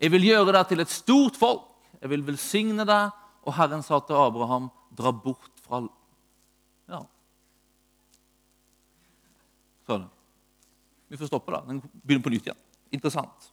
'Jeg 0.01 0.11
vil 0.11 0.27
gjøre 0.29 0.53
deg 0.53 0.67
til 0.67 0.79
et 0.79 0.89
stort 0.89 1.35
folk. 1.35 1.65
Jeg 2.01 2.09
vil 2.09 2.27
velsigne 2.27 2.85
deg.' 2.85 3.11
Og 3.43 3.53
Herren 3.53 3.81
sa 3.81 3.99
til 3.99 4.13
Abraham, 4.13 4.69
'Dra 4.95 5.11
bort 5.11 5.57
fra 5.65 5.87
Ja. 6.87 7.01
Sånn. 9.87 10.09
Vi 11.09 11.17
får 11.17 11.27
stoppe, 11.27 11.51
da. 11.51 11.61
Den 11.67 11.81
begynner 12.05 12.23
på 12.23 12.29
nytt 12.29 12.45
igjen. 12.45 12.57
Interessant. 12.91 13.51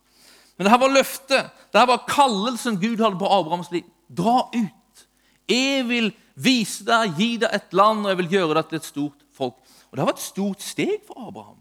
Men 0.56 0.66
dette 0.66 0.80
var 0.80 0.88
løftet. 0.88 1.50
Dette 1.72 1.86
var 1.86 2.04
kallelsen 2.08 2.80
Gud 2.80 2.98
hadde 2.98 3.18
på 3.18 3.30
Abrahams 3.30 3.70
liv. 3.70 3.84
Dra 4.10 4.50
ut. 4.54 5.04
Jeg 5.48 5.86
vil 5.88 6.12
vise 6.38 6.84
deg, 6.86 7.16
gi 7.18 7.30
deg 7.42 7.54
et 7.54 7.74
land, 7.76 8.04
og 8.04 8.12
jeg 8.12 8.20
vil 8.22 8.34
gjøre 8.36 8.58
deg 8.58 8.70
til 8.70 8.80
et 8.80 8.88
stort 8.88 9.24
folk. 9.34 9.58
Og 9.90 9.96
Det 9.96 10.04
var 10.04 10.14
et 10.14 10.22
stort 10.22 10.62
steg 10.62 11.00
for 11.06 11.28
Abraham. 11.28 11.58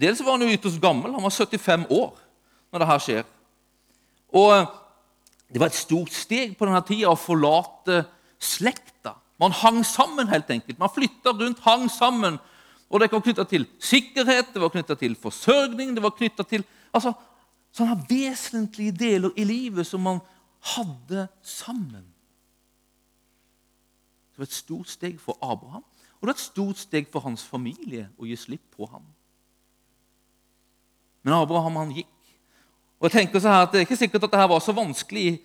Dels 0.00 0.22
var 0.24 0.36
han 0.36 0.46
jo 0.46 0.54
ytterst 0.56 0.80
gammel. 0.82 1.12
Han 1.14 1.22
var 1.22 1.34
75 1.34 1.86
år 1.90 2.14
når 2.72 2.84
dette 2.84 3.00
skjer. 3.06 3.26
Og 4.32 4.54
eh, 4.56 4.70
Det 5.52 5.60
var 5.60 5.68
et 5.68 5.76
stort 5.76 6.12
steg 6.16 6.54
på 6.56 6.64
denne 6.64 6.80
tida 6.88 7.10
å 7.12 7.18
forlate 7.18 8.06
slekta. 8.40 9.18
Man 9.38 9.52
hang 9.52 9.82
sammen, 9.84 10.30
helt 10.30 10.48
enkelt. 10.50 10.78
Man 10.78 10.92
flytta 10.92 11.34
rundt, 11.36 11.60
hang 11.60 11.90
sammen. 11.92 12.38
Og 12.88 13.00
Det 13.00 13.10
var 13.12 13.20
knytta 13.20 13.44
til 13.48 13.66
sikkerhet, 13.80 14.54
det 14.54 14.60
var 14.60 14.72
knytta 14.72 14.96
til 15.00 15.14
forsørgning 15.16 15.94
det 15.94 16.02
var 16.02 16.12
til 16.16 16.64
altså, 16.92 17.14
sånne 17.72 17.96
vesentlige 18.08 18.92
deler 18.92 19.32
i 19.36 19.44
livet 19.48 19.88
som 19.88 20.04
man 20.04 20.20
hadde 20.74 21.26
sammen. 21.42 22.04
Det 24.42 24.48
var 24.48 24.50
et 24.50 24.58
stort 24.58 24.88
steg 24.90 25.18
for 25.22 25.38
Abraham, 25.38 25.84
og 25.86 26.24
det 26.26 26.26
var 26.32 26.34
et 26.34 26.42
stort 26.42 26.80
steg 26.82 27.06
for 27.14 27.22
hans 27.22 27.44
familie 27.46 28.08
å 28.18 28.26
gi 28.26 28.34
slipp 28.34 28.72
på 28.74 28.88
ham. 28.90 29.04
Men 31.22 31.36
Abraham 31.36 31.78
han 31.78 31.92
gikk. 31.94 32.10
Og 32.98 33.06
jeg 33.06 33.14
tenker 33.20 33.38
så 33.38 33.52
her 33.52 33.68
at 33.68 33.70
Det 33.70 33.78
er 33.78 33.86
ikke 33.86 34.00
sikkert 34.00 34.26
at 34.26 34.32
dette 34.32 34.48
var 34.50 34.64
så 34.64 34.74
vanskelig 34.74 35.36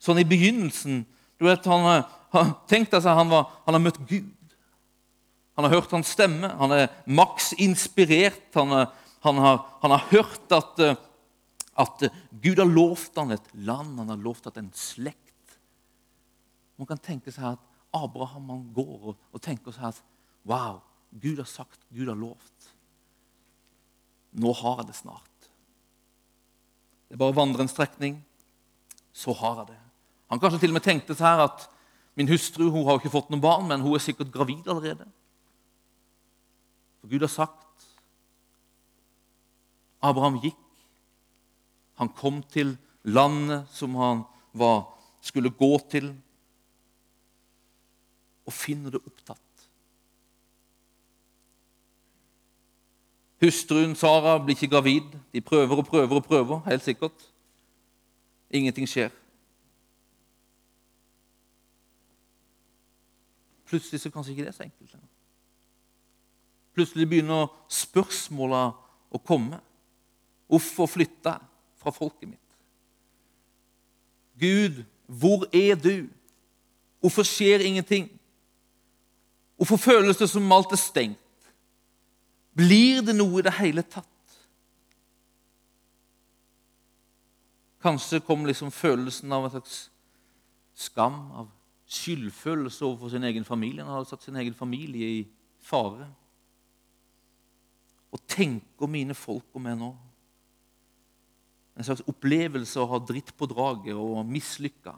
sånn 0.00 0.22
i 0.22 0.24
begynnelsen. 0.24 1.04
Du 1.36 1.44
vet, 1.44 1.68
Han, 1.68 2.06
han 2.32 2.54
tenkte 2.64 3.02
seg 3.04 3.20
han, 3.20 3.28
var, 3.28 3.52
han 3.68 3.76
har 3.76 3.84
møtt 3.84 4.00
Gud. 4.08 4.32
Han 5.60 5.68
har 5.68 5.76
hørt 5.76 5.92
hans 5.92 6.16
stemme. 6.16 6.48
Han 6.48 6.72
er 6.72 6.88
maks 7.04 7.52
inspirert. 7.52 8.48
Han, 8.56 8.72
han, 9.28 9.44
har, 9.44 9.60
han 9.84 9.92
har, 9.92 10.08
hørt 10.08 10.56
at, 10.56 10.84
at, 11.76 12.08
Gud 12.32 12.64
har 12.64 12.72
lovt 12.72 13.20
han 13.20 13.36
et 13.36 13.52
land, 13.52 13.98
han 14.00 14.08
har 14.08 14.24
lovt 14.24 14.48
at 14.48 14.56
en 14.56 14.72
slekt. 14.72 15.58
Man 16.80 16.88
kan 16.88 16.96
tenke 16.96 17.28
seg 17.28 17.52
at 17.52 17.67
Abraham 17.94 18.50
han 18.52 18.64
går 18.76 19.10
og, 19.12 19.16
og 19.32 19.42
tenker 19.42 19.74
seg 19.74 19.90
at 19.92 20.04
Wow, 20.48 20.80
Gud 21.20 21.40
har 21.40 21.48
sagt, 21.48 21.80
Gud 21.92 22.08
har 22.08 22.16
lovt. 22.16 22.68
Nå 24.38 24.52
har 24.60 24.80
jeg 24.80 24.90
det 24.90 24.96
snart. 24.96 25.48
Det 27.08 27.16
er 27.16 27.20
bare 27.20 27.34
å 27.34 27.40
vandre 27.40 27.64
en 27.64 27.70
strekning, 27.72 28.18
så 29.12 29.34
har 29.36 29.62
jeg 29.62 29.74
det. 29.74 29.80
Han 30.32 30.40
kanskje 30.40 30.62
til 30.62 30.72
og 30.72 30.78
med 30.78 30.84
tenkte 30.84 31.16
seg 31.16 31.26
her 31.26 31.46
at 31.48 31.66
min 32.18 32.28
hustru 32.28 32.68
hun 32.68 32.84
har 32.84 32.96
jo 32.96 33.02
ikke 33.02 33.12
fått 33.14 33.30
noen 33.32 33.44
barn, 33.44 33.66
men 33.68 33.84
hun 33.84 33.96
er 33.96 34.04
sikkert 34.04 34.32
gravid 34.34 34.68
allerede. 34.68 35.06
For 37.00 37.12
Gud 37.12 37.24
har 37.24 37.32
sagt 37.32 37.86
Abraham 40.04 40.40
gikk. 40.42 40.58
Han 41.98 42.12
kom 42.14 42.42
til 42.52 42.76
landet 43.08 43.70
som 43.74 43.96
han 43.98 44.24
var, 44.52 44.84
skulle 45.24 45.50
gå 45.50 45.72
til 45.90 46.12
og 48.48 48.54
finner 48.56 48.94
det 48.94 49.02
opptatt. 49.04 49.44
Hustruen 53.42 53.94
Sara 53.94 54.38
blir 54.42 54.56
ikke 54.56 54.70
gravid. 54.72 55.12
De 55.32 55.40
prøver 55.40 55.76
og 55.76 55.86
prøver 55.86 56.16
og 56.16 56.24
prøver, 56.24 56.60
helt 56.66 56.82
sikkert. 56.82 57.28
Ingenting 58.50 58.88
skjer. 58.88 59.12
Plutselig 63.68 64.00
så 64.00 64.10
kanskje 64.10 64.32
ikke 64.32 64.42
det 64.42 64.48
er 64.48 64.56
så 64.56 64.64
enkelt 64.64 64.92
lenger. 64.92 65.08
Plutselig 66.74 67.08
begynner 67.10 67.50
spørsmåla 67.68 68.62
å 69.12 69.20
komme. 69.20 69.60
Hvorfor 70.48 70.88
flytta 70.88 71.36
jeg 71.36 71.82
fra 71.82 71.92
folket 71.92 72.30
mitt? 72.30 72.44
Gud, 74.40 74.84
hvor 75.06 75.44
er 75.52 75.76
du? 75.76 76.08
Hvorfor 77.00 77.26
skjer 77.26 77.60
ingenting? 77.66 78.08
Hvorfor 79.58 79.80
føles 79.82 80.20
det 80.20 80.28
som 80.30 80.52
alt 80.54 80.72
er 80.72 80.80
stengt? 80.80 81.18
Blir 82.58 83.02
det 83.06 83.14
noe 83.14 83.40
i 83.40 83.46
det 83.46 83.54
hele 83.58 83.82
tatt? 83.86 84.06
Kanskje 87.82 88.22
kom 88.26 88.46
liksom 88.46 88.70
følelsen 88.74 89.32
av 89.34 89.46
en 89.46 89.54
slags 89.54 89.76
skam, 90.78 91.18
av 91.38 91.50
skyldfølelse 91.88 92.84
overfor 92.86 93.12
sin 93.12 93.26
egen 93.26 93.46
familie. 93.46 93.84
Han 93.84 93.94
hadde 93.96 94.10
satt 94.10 94.26
sin 94.26 94.38
egen 94.38 94.54
familie 94.54 95.10
i 95.20 95.20
fare. 95.62 96.08
Og 98.14 98.22
tenker 98.30 98.90
mine 98.90 99.14
folk 99.14 99.54
om 99.54 99.66
meg 99.66 99.78
nå? 99.78 99.92
En 101.78 101.86
slags 101.86 102.02
opplevelse 102.10 102.80
å 102.82 102.90
ha 102.90 102.98
dritt 102.98 103.30
på 103.38 103.46
draget 103.50 103.94
og 103.94 104.26
mislykka. 104.26 104.96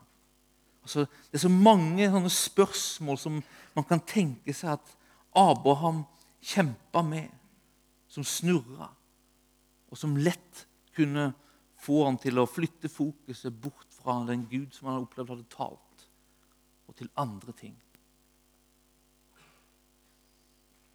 Altså, 0.80 1.04
det 1.28 1.36
er 1.36 1.44
så 1.44 1.52
mange 1.52 2.08
sånne 2.08 2.32
spørsmål 2.32 3.18
som 3.20 3.42
man 3.76 3.86
kan 3.86 4.02
tenke 4.02 4.54
seg 4.56 4.74
at 4.76 4.96
Abraham 5.36 6.04
kjempa 6.40 7.02
med, 7.06 7.28
som 8.10 8.24
snurra, 8.26 8.88
og 9.90 9.98
som 9.98 10.16
lett 10.18 10.64
kunne 10.96 11.30
få 11.80 12.02
han 12.04 12.18
til 12.20 12.40
å 12.40 12.48
flytte 12.48 12.90
fokuset 12.92 13.54
bort 13.62 13.88
fra 13.94 14.18
den 14.28 14.44
Gud 14.50 14.74
som 14.74 14.90
han 14.90 15.04
opplevd 15.04 15.34
hadde 15.34 15.52
talt, 15.52 16.04
og 16.90 16.96
til 16.98 17.10
andre 17.20 17.54
ting. 17.56 17.76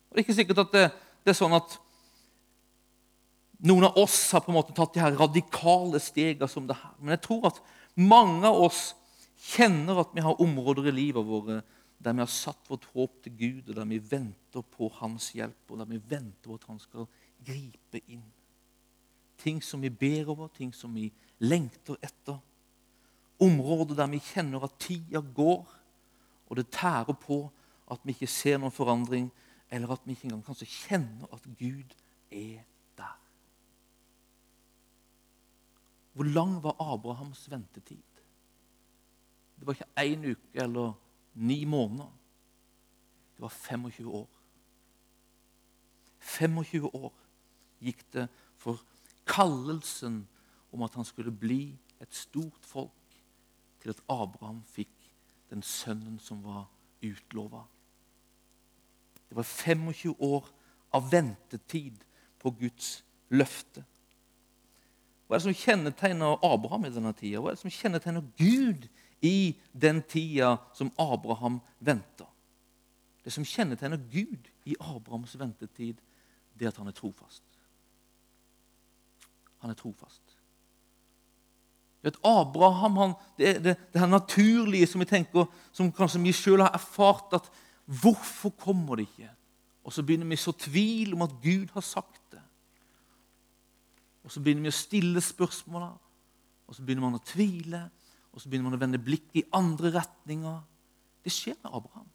Og 0.09 0.15
Det 0.15 0.21
er 0.21 0.25
ikke 0.25 0.37
sikkert 0.41 0.63
at 0.65 0.75
det, 0.75 0.85
det 1.23 1.33
er 1.33 1.39
sånn 1.39 1.55
at 1.55 1.79
noen 3.65 3.87
av 3.87 3.97
oss 3.97 4.17
har 4.35 4.43
på 4.43 4.51
en 4.51 4.59
måte 4.59 4.75
tatt 4.75 4.93
de 4.93 5.01
her 5.01 5.15
radikale 5.17 5.99
stegene 6.03 6.47
som 6.51 6.67
det 6.67 6.77
her. 6.77 6.93
Men 6.99 7.15
jeg 7.15 7.23
tror 7.25 7.49
at 7.49 7.61
mange 7.95 8.45
av 8.47 8.59
oss 8.67 8.83
kjenner 9.55 10.03
at 10.03 10.13
vi 10.15 10.23
har 10.25 10.41
områder 10.43 10.89
i 10.89 10.95
livet 10.95 11.25
vårt 11.25 11.63
der 11.97 12.13
vi 12.13 12.23
har 12.23 12.31
satt 12.31 12.69
vårt 12.69 12.85
håp 12.93 13.21
til 13.23 13.37
Gud, 13.37 13.69
og 13.69 13.75
der 13.75 13.85
vi 13.89 13.99
venter 14.11 14.61
på 14.61 14.89
Hans 14.99 15.31
hjelp, 15.35 15.71
og 15.71 15.79
der 15.79 15.89
vi 15.89 16.01
venter 16.09 16.49
på 16.49 16.57
at 16.59 16.67
Han 16.67 16.79
skal 16.79 17.07
gripe 17.45 18.01
inn. 18.07 18.25
Ting 19.37 19.63
som 19.63 19.81
vi 19.81 19.89
ber 19.89 20.29
over, 20.29 20.47
ting 20.47 20.73
som 20.75 20.93
vi 20.95 21.11
lengter 21.39 21.97
etter. 22.03 22.39
Områder 23.39 23.95
der 23.95 24.07
vi 24.07 24.19
kjenner 24.23 24.63
at 24.63 24.77
tida 24.79 25.21
går, 25.35 25.65
og 26.47 26.57
det 26.57 26.69
tærer 26.71 27.13
på 27.13 27.49
at 27.91 27.99
vi 28.03 28.15
ikke 28.15 28.31
ser 28.31 28.57
noen 28.57 28.73
forandring, 28.73 29.29
eller 29.71 29.91
at 29.91 30.05
vi 30.05 30.15
ikke 30.15 30.29
engang 30.29 30.45
kanskje 30.45 30.69
kjenner 30.69 31.31
at 31.33 31.43
Gud 31.59 31.95
er 32.31 32.63
der. 32.97 33.15
Hvor 36.13 36.23
lang 36.23 36.63
var 36.63 36.75
Abrahams 36.79 37.51
ventetid? 37.51 38.03
Det 39.59 39.67
var 39.67 39.73
ikke 39.73 39.99
én 39.99 40.31
uke 40.31 40.63
eller 40.63 40.93
ni 41.35 41.65
måneder. 41.65 42.11
Det 43.35 43.41
var 43.41 43.49
25 43.49 44.07
år. 44.07 44.27
25 46.19 46.89
år 46.93 47.13
gikk 47.83 48.01
det 48.13 48.27
for 48.57 48.81
kallelsen 49.27 50.23
om 50.71 50.83
at 50.83 50.95
han 50.95 51.05
skulle 51.05 51.31
bli 51.31 51.77
et 52.01 52.15
stort 52.15 52.65
folk, 52.65 52.91
til 53.79 53.93
at 53.93 54.01
Abraham 54.09 54.63
fikk 54.65 55.11
den 55.49 55.61
sønnen 55.61 56.17
som 56.19 56.41
var 56.43 56.65
utlova. 57.05 57.61
Det 59.29 59.37
var 59.37 59.43
25 59.43 60.15
år 60.19 60.47
av 60.93 61.11
ventetid 61.11 62.01
på 62.39 62.51
Guds 62.59 63.03
løfte. 63.29 63.83
Hva 65.25 65.35
er 65.35 65.41
det 65.41 65.47
som 65.47 65.57
kjennetegner 65.57 66.37
Abraham 66.45 66.85
i 66.85 66.93
denne 66.93 67.13
tida? 67.17 67.41
Hva 67.41 67.51
er 67.51 67.57
det 67.57 67.63
som 67.63 67.73
kjennetegner 67.73 68.25
Gud 68.37 68.87
i 69.21 69.55
den 69.71 70.01
tida 70.09 70.57
som 70.73 70.91
Abraham 70.99 71.59
venter? 71.79 72.27
Det 73.23 73.33
som 73.33 73.45
kjennetegner 73.45 73.97
Gud 74.11 74.49
i 74.65 74.75
Abrahams 74.79 75.39
ventetid, 75.39 75.97
det 76.53 76.65
er 76.65 76.73
at 76.73 76.77
han 76.77 76.87
er 76.87 76.95
trofast. 76.95 77.43
Han 79.63 79.73
er 79.73 79.77
trofast. 79.79 80.21
Vet, 82.05 82.19
Abraham, 82.21 82.97
han, 82.97 83.13
det, 83.37 83.55
det, 83.63 83.77
det 83.93 83.99
her 83.99 84.07
naturlige 84.07 84.87
som 84.87 85.01
vi 85.01 85.09
tenker, 85.09 85.47
som 85.73 85.89
kanskje 85.91 86.21
vi 86.21 86.33
sjøl 86.37 86.61
har 86.61 86.75
erfart 86.77 87.33
at 87.39 87.53
Hvorfor 87.85 88.49
kommer 88.49 88.97
det 88.97 89.05
ikke? 89.05 89.29
Og 89.85 89.93
så 89.93 90.01
begynner 90.01 90.25
vi 90.25 90.37
å 90.39 90.41
så 90.41 90.55
tvil 90.57 91.13
om 91.13 91.21
at 91.21 91.35
Gud 91.43 91.69
har 91.75 91.83
sagt 91.85 92.21
det. 92.33 92.41
Og 94.25 94.33
så 94.33 94.41
begynner 94.41 94.65
vi 94.65 94.71
å 94.73 94.77
stille 94.79 95.21
spørsmåla, 95.21 95.91
og 96.65 96.73
så 96.73 96.81
begynner 96.81 97.05
man 97.05 97.19
å 97.19 97.25
tvile. 97.25 97.83
Og 98.35 98.41
så 98.41 98.49
begynner 98.49 98.67
man 98.67 98.75
å 98.77 98.81
vende 98.81 98.99
blikket 98.99 99.39
i 99.39 99.49
andre 99.55 99.93
retninger. 99.95 100.59
Det 101.23 101.31
skjer 101.31 101.55
med 101.63 101.71
Abraham. 101.71 102.09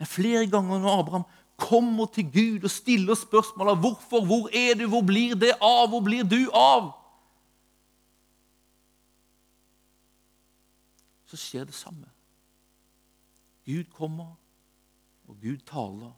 Men 0.00 0.08
flere 0.08 0.46
ganger 0.48 0.80
når 0.80 1.02
Abraham 1.02 1.26
kommer 1.60 2.08
til 2.08 2.24
Gud 2.32 2.64
og 2.64 2.72
stiller 2.72 3.18
spørsmål 3.20 3.74
om 3.74 3.82
hvorfor, 3.82 4.24
hvor 4.24 4.48
er 4.56 4.78
du, 4.80 4.86
hvor 4.88 5.04
blir 5.04 5.36
det 5.36 5.52
av, 5.60 5.90
hvor 5.92 6.00
blir 6.00 6.24
du 6.24 6.48
av? 6.56 6.88
Så 11.28 11.36
skjer 11.36 11.68
det 11.68 11.76
samme. 11.76 12.08
Gud 13.68 13.92
kommer, 13.92 14.32
og 15.28 15.36
Gud 15.42 15.60
taler. 15.68 16.14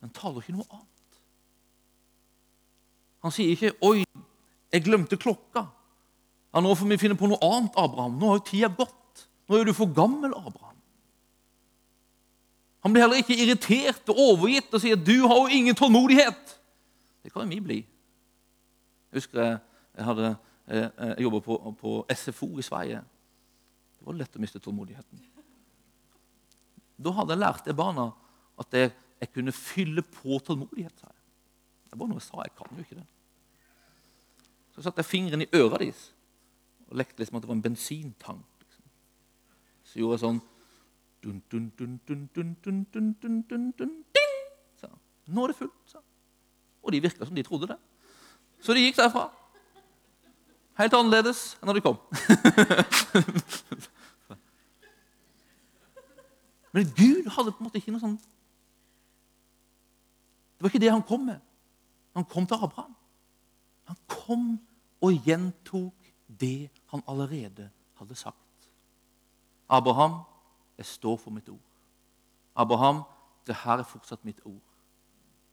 Men 0.00 0.10
taler 0.16 0.40
ikke 0.40 0.56
noe 0.56 0.72
annet. 0.72 1.20
Han 3.22 3.34
sier 3.34 3.52
ikke 3.52 3.76
'Oi, 3.82 4.04
jeg 4.72 4.84
glemte 4.84 5.20
klokka'. 5.20 5.77
Ja, 6.52 6.60
'Nå 6.60 6.74
får 6.74 6.88
vi 6.88 6.98
finne 6.98 7.18
på 7.18 7.28
noe 7.28 7.38
annet, 7.44 7.76
Abraham. 7.76 8.18
Nå 8.18 8.30
har 8.30 8.38
jo 8.38 8.44
tida 8.48 8.68
gått. 8.72 9.26
Nå 9.48 9.56
er 9.56 9.64
du 9.64 9.72
for 9.76 9.86
gammel, 9.92 10.32
Abraham.' 10.32 10.76
Han 12.80 12.92
blir 12.92 13.02
heller 13.02 13.20
ikke 13.20 13.36
irritert 13.36 14.08
og 14.08 14.18
overgitt 14.18 14.72
og 14.72 14.80
sier 14.80 14.96
'Du 14.96 15.26
har 15.26 15.36
jo 15.36 15.46
ingen 15.46 15.74
tålmodighet'. 15.74 16.56
Det 17.22 17.32
kan 17.32 17.42
jo 17.42 17.48
vi 17.48 17.60
bli. 17.60 17.78
Jeg 19.12 19.20
husker 19.20 19.42
jeg, 19.42 19.58
jeg 19.96 20.04
hadde 20.04 20.36
jeg, 20.68 20.90
jeg 20.98 21.22
jobba 21.22 21.40
på, 21.40 21.76
på 21.80 22.06
SFO 22.14 22.58
i 22.58 22.62
Sverige. 22.62 23.02
Det 23.98 24.06
var 24.06 24.14
lett 24.14 24.36
å 24.36 24.40
miste 24.40 24.60
tålmodigheten. 24.60 25.20
Da 26.98 27.12
hadde 27.12 27.34
jeg 27.34 27.40
lært 27.40 27.64
de 27.64 27.74
barna 27.74 28.10
at 28.58 28.74
jeg, 28.74 28.92
jeg, 29.20 29.32
kunne 29.32 29.52
fylle 29.52 30.02
på 30.02 30.38
tålmodighet. 30.44 31.02
Det 31.90 31.98
var 31.98 32.08
noe 32.10 32.20
jeg 32.20 32.26
sa. 32.26 32.42
Jeg 32.44 32.54
kan 32.58 32.74
jo 32.74 32.84
ikke 32.84 33.00
det. 33.00 33.06
Så 34.74 34.82
satte 34.82 35.02
jeg 35.02 35.10
fingeren 35.10 35.42
i 35.42 35.50
øret 35.52 35.80
deres 35.80 36.04
og 36.88 36.96
lekte 36.96 37.20
liksom 37.20 37.36
at 37.36 37.42
det 37.42 37.48
var 37.48 37.54
en 37.54 37.62
bensintank. 37.62 38.46
Liksom. 38.60 38.84
Så 39.84 39.98
gjorde 40.00 40.16
jeg 40.16 40.24
sånn 40.24 40.40
dun, 41.24 41.42
dun, 41.50 41.72
dun, 41.78 42.00
dun, 42.08 42.28
dun, 42.34 42.56
dun, 42.64 42.86
dun, 42.92 43.12
dun, 43.22 43.42
dun, 43.42 43.72
dun, 43.78 43.92
ding! 44.16 44.36
Så, 44.80 44.88
Nå 45.26 45.44
er 45.44 45.52
det 45.52 45.56
fullt. 45.58 45.72
sa 45.86 45.98
han. 45.98 46.06
Og 46.82 46.92
de 46.92 47.02
virka 47.02 47.24
som 47.26 47.34
de 47.34 47.42
trodde 47.42 47.66
det. 47.66 47.78
Så 48.60 48.74
de 48.74 48.80
gikk 48.86 48.96
derfra. 48.96 49.28
Helt 50.78 50.94
annerledes 50.94 51.56
enn 51.58 51.66
når 51.68 51.74
de 51.78 51.82
kom. 51.82 51.98
Men 56.72 56.84
Gud 56.94 57.26
hadde 57.34 57.50
på 57.52 57.58
en 57.58 57.66
måte 57.66 57.80
ikke 57.80 57.90
noe 57.94 58.02
sånn 58.02 58.18
Det 60.58 60.62
var 60.62 60.70
ikke 60.70 60.82
det 60.84 60.92
han 60.92 61.06
kom 61.06 61.22
med. 61.26 61.40
Han 62.14 62.26
kom 62.26 62.46
til 62.46 62.58
Abraham. 62.62 62.94
Han 63.90 63.98
kom 64.10 64.44
og 65.02 65.26
gjentok 65.26 65.97
det 66.40 66.70
han 66.90 67.02
allerede 67.08 67.70
hadde 67.98 68.14
sagt. 68.14 68.36
Abraham, 69.68 70.20
jeg 70.78 70.86
står 70.86 71.16
for 71.16 71.30
mitt 71.30 71.48
ord. 71.48 71.68
Abraham, 72.56 73.02
det 73.46 73.56
her 73.64 73.78
er 73.78 73.88
fortsatt 73.88 74.24
mitt 74.24 74.40
ord 74.44 74.62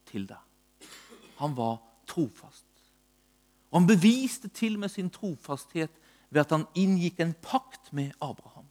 til 0.05 0.27
deg. 0.29 0.87
Han 1.37 1.57
var 1.57 1.77
trofast. 2.07 2.65
Og 3.71 3.79
Han 3.79 3.87
beviste 3.87 4.47
til 4.47 4.79
med 4.79 4.89
sin 4.89 5.09
trofasthet 5.09 5.91
ved 6.29 6.41
at 6.41 6.51
han 6.51 6.67
inngikk 6.75 7.19
en 7.19 7.33
pakt 7.33 7.93
med 7.93 8.11
Abraham. 8.21 8.65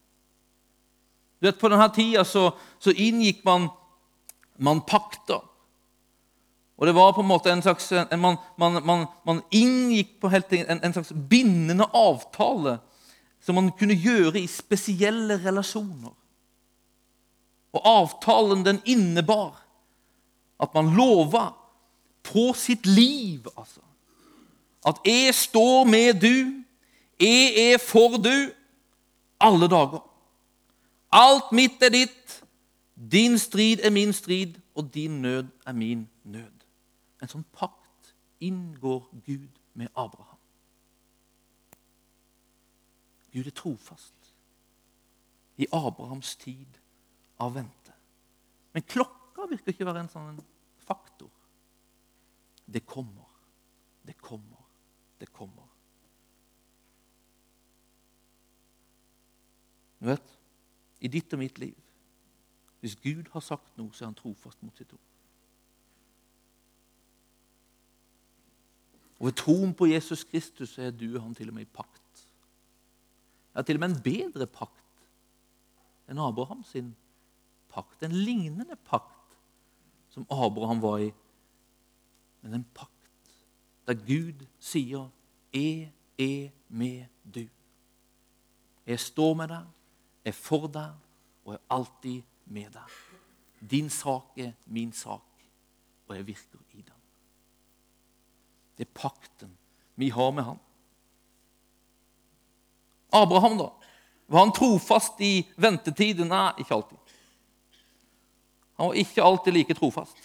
Du 1.40 1.46
vet, 1.46 1.58
På 1.58 1.68
denne 1.68 1.88
tida 1.94 2.24
så, 2.24 2.50
så 2.78 2.90
inngikk 2.90 3.44
man, 3.44 3.68
man, 4.58 4.80
pakter. 4.80 5.44
Og 6.76 6.86
det 6.86 6.94
var 6.94 7.12
på 7.14 7.22
en 7.22 7.30
måte 7.30 7.52
en 7.52 7.62
slags, 7.62 7.92
en, 7.92 8.20
man, 8.20 8.36
man, 8.58 9.06
man, 9.26 9.42
inngikk 9.54 10.16
på 10.20 10.30
helt, 10.32 10.52
en, 10.52 10.80
en 10.82 10.92
slags 10.92 11.12
bindende 11.30 11.86
avtale 11.94 12.78
som 13.44 13.58
man 13.60 13.70
kunne 13.78 13.94
gjøre 13.94 14.40
i 14.40 14.48
spesielle 14.50 15.38
relasjoner. 15.44 16.14
Og 17.74 17.86
avtalen 17.86 18.64
den 18.66 18.80
innebar 18.84 19.60
at 20.62 20.74
man 20.74 20.94
lova 20.96 21.50
på 22.24 22.52
sitt 22.56 22.86
liv, 22.86 23.46
altså. 23.56 23.80
At 24.86 25.00
jeg 25.04 25.34
står 25.34 25.84
med 25.88 26.20
du, 26.20 26.64
jeg 27.20 27.72
er 27.72 27.78
for 27.78 28.18
du, 28.20 28.50
alle 29.40 29.68
dager. 29.68 30.02
Alt 31.12 31.52
mitt 31.52 31.82
er 31.82 31.92
ditt. 31.94 32.40
Din 32.94 33.38
strid 33.38 33.84
er 33.84 33.90
min 33.90 34.12
strid, 34.12 34.58
og 34.74 34.90
din 34.94 35.22
nød 35.22 35.46
er 35.66 35.72
min 35.72 36.08
nød. 36.24 36.53
En 37.24 37.30
sånn 37.32 37.46
pakt 37.56 38.12
inngår 38.44 39.06
Gud 39.24 39.60
med 39.72 39.88
Abraham. 39.96 40.40
Gud 43.32 43.48
er 43.48 43.56
trofast 43.56 44.34
i 45.56 45.66
Abrahams 45.72 46.34
tid 46.36 46.76
av 47.40 47.54
vente. 47.56 47.94
Men 48.74 48.84
klokka 48.86 49.48
virker 49.50 49.72
ikke 49.72 49.86
å 49.86 49.88
være 49.88 50.04
en 50.04 50.12
sånn 50.12 50.42
faktor. 50.84 51.30
Det 52.66 52.84
kommer, 52.86 53.30
det 54.04 54.18
kommer, 54.20 54.68
det 55.18 55.30
kommer. 55.32 55.70
Du 59.98 60.10
vet, 60.10 60.36
i 61.00 61.08
ditt 61.08 61.32
og 61.32 61.40
mitt 61.40 61.58
liv. 61.62 61.76
Hvis 62.84 62.98
Gud 63.00 63.30
har 63.32 63.40
sagt 63.40 63.78
noe, 63.80 63.94
så 63.96 64.04
er 64.04 64.10
han 64.10 64.18
trofast 64.18 64.60
mot 64.60 64.76
sitt 64.76 64.92
ord. 64.92 65.13
Og 69.18 69.26
ved 69.26 69.36
troen 69.38 69.74
på 69.74 69.86
Jesus 69.86 70.24
Kristus 70.24 70.78
er 70.78 70.90
du 70.90 71.06
og 71.14 71.22
han 71.22 71.34
til 71.34 71.48
og 71.48 71.54
med 71.54 71.66
i 71.66 71.74
pakt. 71.74 72.24
Ja, 73.54 73.62
til 73.62 73.78
og 73.78 73.84
med 73.84 73.94
en 73.94 74.02
bedre 74.02 74.46
pakt 74.46 74.80
enn 76.10 76.20
Abraham 76.20 76.64
sin 76.68 76.90
pakt. 77.72 78.02
En 78.02 78.12
lignende 78.12 78.76
pakt 78.88 79.38
som 80.12 80.26
Abraham 80.30 80.82
var 80.82 80.98
i. 81.06 81.12
Men 82.42 82.58
en 82.60 82.66
pakt 82.74 82.90
der 83.86 83.94
Gud 83.94 84.46
sier 84.58 85.08
'Jeg 85.52 85.92
er 86.18 86.50
med 86.68 87.06
du'. 87.24 87.48
Jeg 88.86 89.00
står 89.00 89.34
med 89.34 89.48
deg 89.48 89.64
er 90.24 90.32
for 90.32 90.68
deg 90.72 90.92
og 91.44 91.54
er 91.54 91.64
alltid 91.70 92.22
med 92.46 92.72
deg. 92.72 92.98
Din 93.70 93.90
sak 93.90 94.38
er 94.40 94.52
min 94.66 94.92
sak, 94.92 95.44
og 96.08 96.16
jeg 96.16 96.26
virker. 96.26 96.63
Det 98.76 98.86
er 98.86 98.94
pakten 98.94 99.56
vi 99.94 100.10
har 100.10 100.32
med 100.34 100.44
han. 100.44 100.60
Abraham, 103.14 103.58
da? 103.58 103.72
Var 104.26 104.40
han 104.40 104.52
trofast 104.52 105.20
i 105.22 105.44
ventetiden? 105.56 106.28
Nei, 106.28 106.50
ikke 106.58 106.74
alltid. 106.74 106.98
Han 108.74 108.90
var 108.90 108.98
ikke 108.98 109.22
alltid 109.22 109.54
like 109.54 109.76
trofast. 109.78 110.18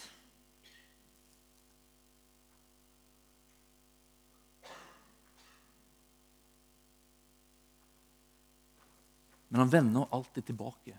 Men 9.49 9.59
han 9.59 9.69
vender 9.69 10.07
alltid 10.09 10.45
tilbake 10.45 10.97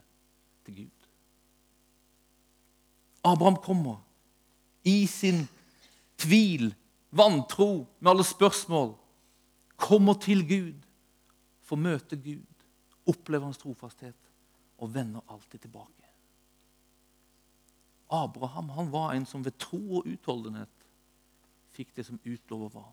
til 0.64 0.74
Gud. 0.74 1.08
Abraham 3.22 3.56
kommer 3.56 3.96
i 4.82 5.06
sin 5.06 5.48
tvil, 6.16 6.74
vantro, 7.10 7.86
med 8.00 8.10
alle 8.10 8.24
spørsmål. 8.24 8.94
Kommer 9.80 10.14
til 10.20 10.44
Gud, 10.48 10.86
får 11.62 11.76
møte 11.80 12.16
Gud, 12.16 12.66
opplever 13.08 13.48
hans 13.48 13.60
trofasthet 13.60 14.16
og 14.80 14.94
vender 14.94 15.24
alltid 15.28 15.64
tilbake. 15.64 15.94
Abraham 18.10 18.68
han 18.74 18.92
var 18.92 19.14
en 19.14 19.26
som 19.26 19.44
ved 19.44 19.58
tro 19.58 19.80
og 20.00 20.06
utholdenhet 20.10 20.86
fikk 21.70 21.94
det 21.96 22.04
som 22.08 22.18
utlover 22.26 22.72
var. 22.74 22.92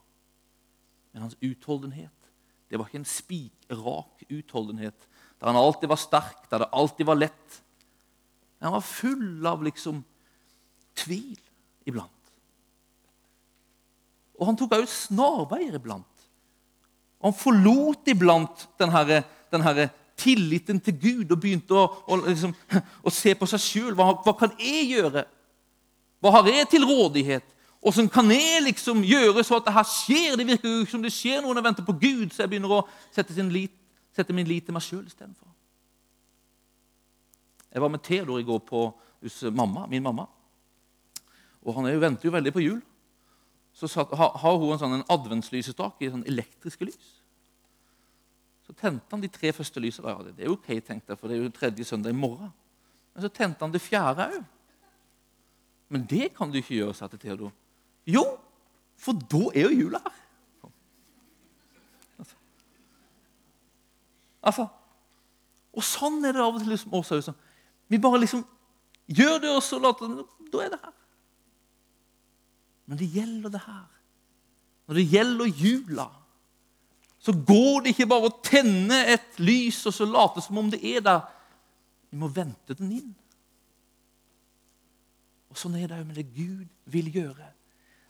Men 1.12 1.25
hans 1.25 1.38
utholdenhet 1.41 2.13
det 2.67 2.77
var 2.77 2.89
ikke 2.89 3.01
en 3.01 3.10
spikrak 3.10 4.25
utholdenhet 4.27 5.08
der 5.39 5.49
han 5.49 5.60
alltid 5.60 5.89
var 5.89 6.01
sterk, 6.01 6.49
der 6.49 6.63
det 6.63 6.73
alltid 6.73 7.06
var 7.06 7.19
lett. 7.19 7.58
Han 8.62 8.73
var 8.73 8.86
full 8.86 9.45
av 9.45 9.63
liksom 9.63 10.01
tvil 10.97 11.38
iblant. 11.86 12.16
Og 14.38 14.50
han 14.50 14.58
tok 14.58 14.76
også 14.78 15.08
snarveier 15.10 15.78
iblant. 15.80 16.28
Og 17.17 17.32
han 17.32 17.38
forlot 17.38 18.12
iblant 18.13 18.67
denne, 18.80 19.23
denne 19.52 19.88
tilliten 20.17 20.80
til 20.82 20.97
Gud 21.02 21.34
og 21.34 21.41
begynte 21.41 21.78
å, 21.78 21.86
å, 22.06 22.19
liksom, 22.28 22.54
å 22.78 23.13
se 23.13 23.34
på 23.38 23.50
seg 23.50 23.63
sjøl. 23.63 23.93
Hva, 23.97 24.12
hva, 24.26 24.34
kan 24.38 24.54
jeg 24.62 24.91
gjøre? 24.93 25.26
Hva 26.21 26.34
har 26.38 26.50
jeg 26.52 26.69
til 26.73 26.86
rådighet? 26.89 27.45
Åssen 27.88 28.10
kan 28.10 28.30
jeg 28.34 28.63
liksom 28.65 29.04
gjøre 29.06 29.43
så 29.45 29.60
at 29.60 29.67
det 29.67 29.76
her 29.76 29.86
skjer? 29.89 30.38
Det 30.38 30.47
virker 30.47 30.71
jo 30.71 30.88
som 30.89 31.04
det 31.04 31.13
skjer 31.13 31.41
noe 31.41 31.54
når 31.54 31.62
jeg 31.62 31.67
venter 31.69 31.88
på 31.88 31.97
Gud, 32.02 32.32
så 32.34 32.43
jeg 32.43 32.54
begynner 32.54 32.73
å 32.80 32.86
sette, 33.13 33.36
lit, 33.54 33.73
sette 34.17 34.34
min 34.36 34.50
lit 34.50 34.65
til 34.65 34.76
meg 34.76 34.86
sjøl 34.86 35.06
istedenfor. 35.06 35.50
Jeg 37.73 37.84
var 37.84 37.93
med 37.93 38.02
Theodor 38.02 38.41
i 38.41 38.47
går 38.47 38.62
på 38.65 38.88
hos 39.21 39.41
mamma, 39.54 39.86
min 39.89 40.04
mamma. 40.04 40.26
Og 41.62 41.76
han 41.78 41.89
venter 42.02 42.30
jo 42.30 42.34
veldig 42.34 42.54
på 42.56 42.63
jul. 42.63 42.80
Så 43.78 43.90
satt, 43.92 44.13
har, 44.18 44.58
hun 44.58 44.74
en 44.74 44.82
sånn 44.82 45.06
adventslysestake 45.13 46.08
i 46.08 46.10
sånn 46.10 46.26
elektriske 46.26 46.88
lys. 46.88 47.10
Så 48.66 48.74
tente 48.76 49.13
han 49.13 49.22
de 49.22 49.30
tre 49.32 49.52
første 49.54 49.82
lysene. 49.84 50.12
Ja, 50.12 50.24
det 50.26 50.44
er 50.44 50.52
ok, 50.52 50.72
tenkte 50.82 51.13
jeg, 51.13 51.20
for 51.20 51.30
det 51.30 51.38
er 51.38 51.46
jo 51.46 51.54
tredje 51.54 51.86
søndag 51.86 52.16
i 52.16 52.18
morgen. 52.18 52.50
Men 53.13 53.26
så 53.26 53.30
tente 53.34 53.62
han 53.62 53.74
det 53.74 53.84
fjerde 53.86 54.26
òg. 54.34 54.42
Men 55.94 56.04
det 56.10 56.34
kan 56.36 56.52
du 56.52 56.58
ikke 56.60 56.76
gjøre, 56.76 56.96
sa 56.98 57.08
til 57.08 57.22
Theodor. 57.22 57.54
Jo, 58.10 58.26
for 59.00 59.16
da 59.32 59.46
er 59.54 59.70
jo 59.70 59.84
jula 59.86 60.02
her. 60.04 60.18
Altså, 64.48 64.68
Og 65.78 65.84
sånn 65.86 66.24
er 66.26 66.34
det 66.34 66.42
av 66.42 66.56
og 66.56 66.63
til 66.63 66.72
liksom 66.74 66.94
også. 66.98 67.34
Vi 67.92 68.00
bare 68.02 68.22
liksom 68.24 68.42
gjør 69.06 69.42
det, 69.44 69.52
og 69.54 69.63
så 69.63 69.80
later 69.80 70.16
det 70.16 70.26
Da 70.52 70.62
er 70.63 70.72
det 70.72 70.80
her. 70.82 70.94
Men 72.88 73.00
det 73.00 73.10
gjelder 73.12 73.54
det 73.54 73.63
her. 73.67 73.86
Når 74.88 74.95
det 74.95 75.10
gjelder 75.12 75.45
jula, 75.45 76.08
så 77.19 77.34
går 77.34 77.82
det 77.84 77.91
ikke 77.91 78.08
bare 78.08 78.30
å 78.30 78.38
tenne 78.45 79.02
et 79.12 79.39
lys 79.43 79.82
og 79.89 79.95
så 79.95 80.06
late 80.08 80.43
som 80.45 80.60
om 80.62 80.69
det 80.71 80.80
er 80.86 81.04
der. 81.04 81.26
Vi 82.08 82.19
må 82.21 82.30
vente 82.32 82.78
den 82.78 82.93
inn. 82.95 83.15
Og 85.52 85.60
Sånn 85.60 85.76
er 85.76 85.89
det 85.89 85.97
òg 85.97 86.08
med 86.08 86.19
det 86.19 86.28
Gud 86.36 86.67
vil 86.88 87.10
gjøre. 87.12 87.50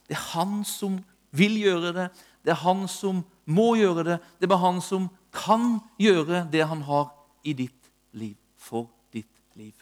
Det 0.07 0.17
er 0.17 0.25
Han 0.35 0.61
som 0.67 0.99
vil 1.35 1.57
gjøre 1.59 1.93
det. 1.95 2.07
Det 2.45 2.53
er 2.53 2.61
Han 2.61 2.85
som 2.91 3.23
må 3.49 3.71
gjøre 3.79 4.05
det. 4.05 4.17
Det 4.37 4.45
er 4.45 4.53
bare 4.53 4.65
Han 4.67 4.81
som 4.85 5.09
kan 5.33 5.79
gjøre 5.97 6.45
det 6.51 6.67
Han 6.67 6.83
har 6.85 7.09
i 7.47 7.55
ditt 7.57 7.89
liv. 8.13 8.35
For 8.57 8.85
ditt 9.13 9.41
liv. 9.57 9.73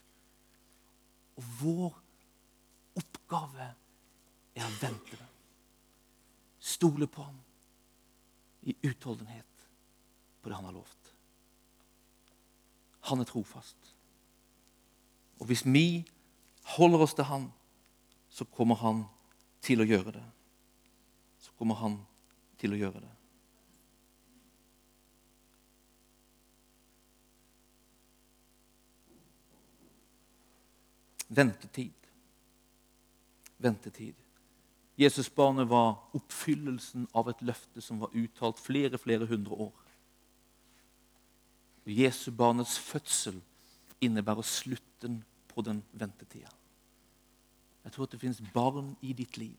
Og 1.35 1.43
vår 1.59 1.95
oppgave 3.01 3.73
er 4.55 4.65
å 4.65 4.77
vente 4.79 5.17
det. 5.19 5.27
Stole 6.59 7.07
på 7.07 7.23
ham 7.23 7.37
i 8.65 8.75
utholdenhet 8.87 9.67
på 10.41 10.49
det 10.49 10.57
han 10.57 10.65
har 10.65 10.77
lovt. 10.77 11.11
Han 13.09 13.21
er 13.21 13.29
trofast. 13.29 13.91
Og 15.39 15.49
hvis 15.49 15.65
vi 15.67 16.05
holder 16.77 17.03
oss 17.05 17.13
til 17.13 17.27
han, 17.29 17.51
så 18.29 18.47
kommer 18.49 18.79
han 18.81 19.03
til 19.61 19.83
å 19.83 19.87
gjøre 19.87 20.15
det. 20.15 20.25
Så 21.39 21.53
kommer 21.59 21.77
han 21.81 21.99
til 22.57 22.73
å 22.73 22.79
gjøre 22.79 23.03
det. 23.03 23.13
Ventetid. 31.35 32.11
Ventetid. 33.57 34.24
Jesusbarnet 34.97 35.69
var 35.69 35.97
oppfyllelsen 36.15 37.07
av 37.13 37.29
et 37.29 37.41
løfte 37.43 37.81
som 37.83 37.99
var 37.99 38.15
uttalt 38.15 38.61
flere 38.63 38.97
flere 38.97 39.27
hundre 39.27 39.57
år. 39.67 39.73
Jesubarnets 41.85 42.77
fødsel 42.79 43.41
innebærer 44.01 44.41
slutten 44.41 45.23
på 45.47 45.61
den 45.61 45.83
ventetida. 45.91 46.49
Jeg 47.83 47.91
tror 47.91 48.07
at 48.07 48.11
det 48.11 48.19
finnes 48.19 48.41
barn 48.53 48.95
i 49.01 49.13
ditt 49.13 49.37
liv. 49.37 49.57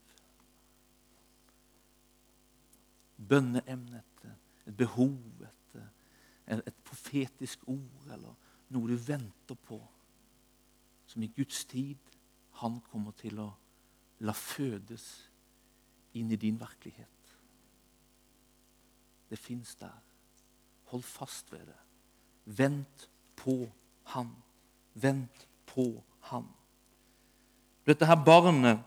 Bønneemnet, 3.28 4.24
et 4.66 4.76
behov, 4.76 5.20
et, 5.44 6.58
et 6.66 6.82
profetisk 6.84 7.62
ord 7.68 8.10
eller 8.12 8.34
noe 8.74 8.90
du 8.90 8.96
venter 8.98 9.54
på, 9.68 9.78
som 11.06 11.22
i 11.22 11.30
Guds 11.36 11.64
tid 11.70 12.10
han 12.60 12.80
kommer 12.90 13.14
til 13.20 13.38
å 13.38 13.52
la 14.24 14.32
fødes 14.32 15.06
inn 16.16 16.30
i 16.32 16.38
din 16.40 16.58
virkelighet. 16.60 17.08
Det 19.30 19.38
fins 19.38 19.74
der. 19.74 19.94
Hold 20.92 21.02
fast 21.02 21.52
ved 21.52 21.66
det. 21.66 21.80
Vent 22.44 23.08
på 23.36 23.66
Han. 24.14 24.30
Vent 24.94 25.48
på 25.66 26.04
Han. 26.30 26.46
Dette 27.86 28.06
her 28.06 28.24
barnet 28.24 28.80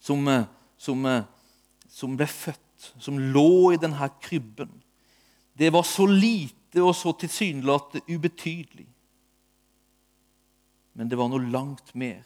som, 0.00 0.26
som, 0.76 1.06
som 1.88 2.16
ble 2.16 2.26
født, 2.26 2.94
som 2.98 3.18
lå 3.18 3.72
i 3.74 3.80
denne 3.80 4.08
krybben, 4.20 4.72
det 5.58 5.72
var 5.72 5.84
så 5.84 6.06
lite 6.08 6.80
og 6.80 6.94
så 6.96 7.12
tilsynelatende 7.12 8.04
ubetydelig. 8.08 8.88
Men 10.96 11.10
det 11.10 11.18
var 11.20 11.28
noe 11.28 11.52
langt 11.52 11.94
mer 11.94 12.24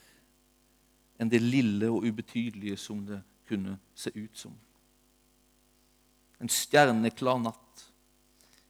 enn 1.18 1.30
det 1.30 1.42
lille 1.42 1.90
og 1.92 2.06
ubetydelige 2.06 2.76
som 2.80 3.04
det 3.06 3.20
kunne 3.48 3.76
se 3.94 4.10
ut 4.14 4.38
som. 4.38 4.54
En 6.40 6.50
stjerneklar 6.50 7.38
natt, 7.42 7.84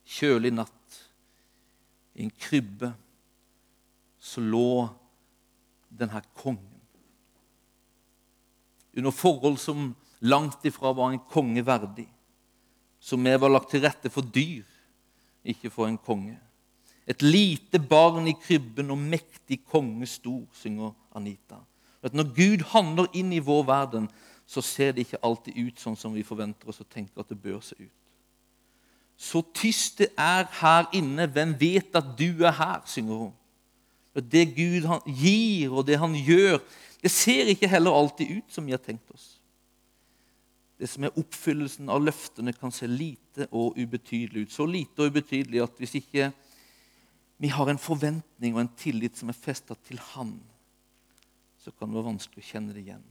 kjølig 0.04 0.52
natt, 0.54 1.00
i 2.14 2.22
en 2.22 2.34
krybbe 2.38 2.92
så 4.22 4.40
lå 4.40 4.86
denne 5.90 6.20
kongen. 6.38 6.70
Under 8.94 9.10
forhold 9.10 9.58
som 9.58 9.88
langt 10.22 10.64
ifra 10.64 10.92
var 10.94 11.10
en 11.10 11.24
konge 11.30 11.64
verdig. 11.66 12.06
Som 13.00 13.24
mer 13.26 13.40
var 13.42 13.50
lagt 13.50 13.72
til 13.74 13.82
rette 13.84 14.10
for 14.12 14.22
dyr, 14.22 14.64
ikke 15.44 15.70
for 15.72 15.90
en 15.90 15.98
konge. 15.98 16.38
Et 17.06 17.20
lite 17.22 17.78
barn 17.82 18.30
i 18.30 18.36
krybben 18.40 18.94
og 18.94 19.02
mektig 19.02 19.60
konge 19.68 20.06
stor, 20.08 20.46
synger 20.56 20.94
Anita. 21.18 21.58
At 22.04 22.14
når 22.14 22.30
Gud 22.36 22.64
handler 22.74 23.08
inn 23.16 23.32
i 23.32 23.42
vår 23.42 23.62
verden, 23.68 24.08
så 24.46 24.60
ser 24.60 24.92
det 24.92 25.06
ikke 25.06 25.22
alltid 25.24 25.56
ut 25.56 25.80
sånn 25.80 25.96
som 25.96 26.12
vi 26.12 26.24
forventer 26.26 26.68
oss 26.68 26.82
og 26.84 26.90
tenker 26.92 27.22
at 27.22 27.30
det 27.32 27.40
bør 27.40 27.62
se 27.64 27.78
ut. 27.80 27.92
Så 29.16 29.40
tyst 29.54 30.02
det 30.02 30.10
er 30.18 30.44
her 30.60 30.88
inne, 30.92 31.28
hvem 31.30 31.54
vet 31.56 31.94
at 31.96 32.12
du 32.18 32.44
er 32.44 32.52
her, 32.58 32.82
synger 32.90 33.26
hun. 33.26 33.32
At 34.14 34.26
Det 34.30 34.46
Gud 34.54 34.86
gir, 35.06 35.72
og 35.72 35.86
det 35.86 35.98
han 35.98 36.14
gjør, 36.14 36.58
det 37.02 37.10
ser 37.10 37.50
ikke 37.50 37.68
heller 37.68 37.94
alltid 37.94 38.38
ut 38.38 38.52
som 38.52 38.66
vi 38.66 38.74
har 38.74 38.82
tenkt 38.82 39.10
oss. 39.14 39.34
Det 40.78 40.88
som 40.90 41.04
er 41.06 41.18
oppfyllelsen 41.18 41.88
av 41.88 42.02
løftene, 42.02 42.52
kan 42.52 42.72
se 42.74 42.86
lite 42.90 43.46
og 43.50 43.78
ubetydelig 43.78 44.46
ut. 44.46 44.52
Så 44.52 44.66
lite 44.66 45.02
og 45.02 45.12
ubetydelig 45.14 45.62
at 45.62 45.78
hvis 45.78 45.94
ikke 46.02 46.30
vi 47.38 47.50
har 47.50 47.70
en 47.70 47.80
forventning 47.80 48.54
og 48.54 48.64
en 48.64 48.74
tillit 48.78 49.16
som 49.18 49.30
er 49.30 49.38
festa 49.38 49.76
til 49.86 50.00
Han, 50.14 50.34
så 51.64 51.72
kan 51.72 51.88
det 51.88 51.96
være 51.96 52.10
vanskelig 52.12 52.42
å 52.44 52.48
kjenne 52.50 52.74
det 52.76 52.82
igjen. 52.84 53.04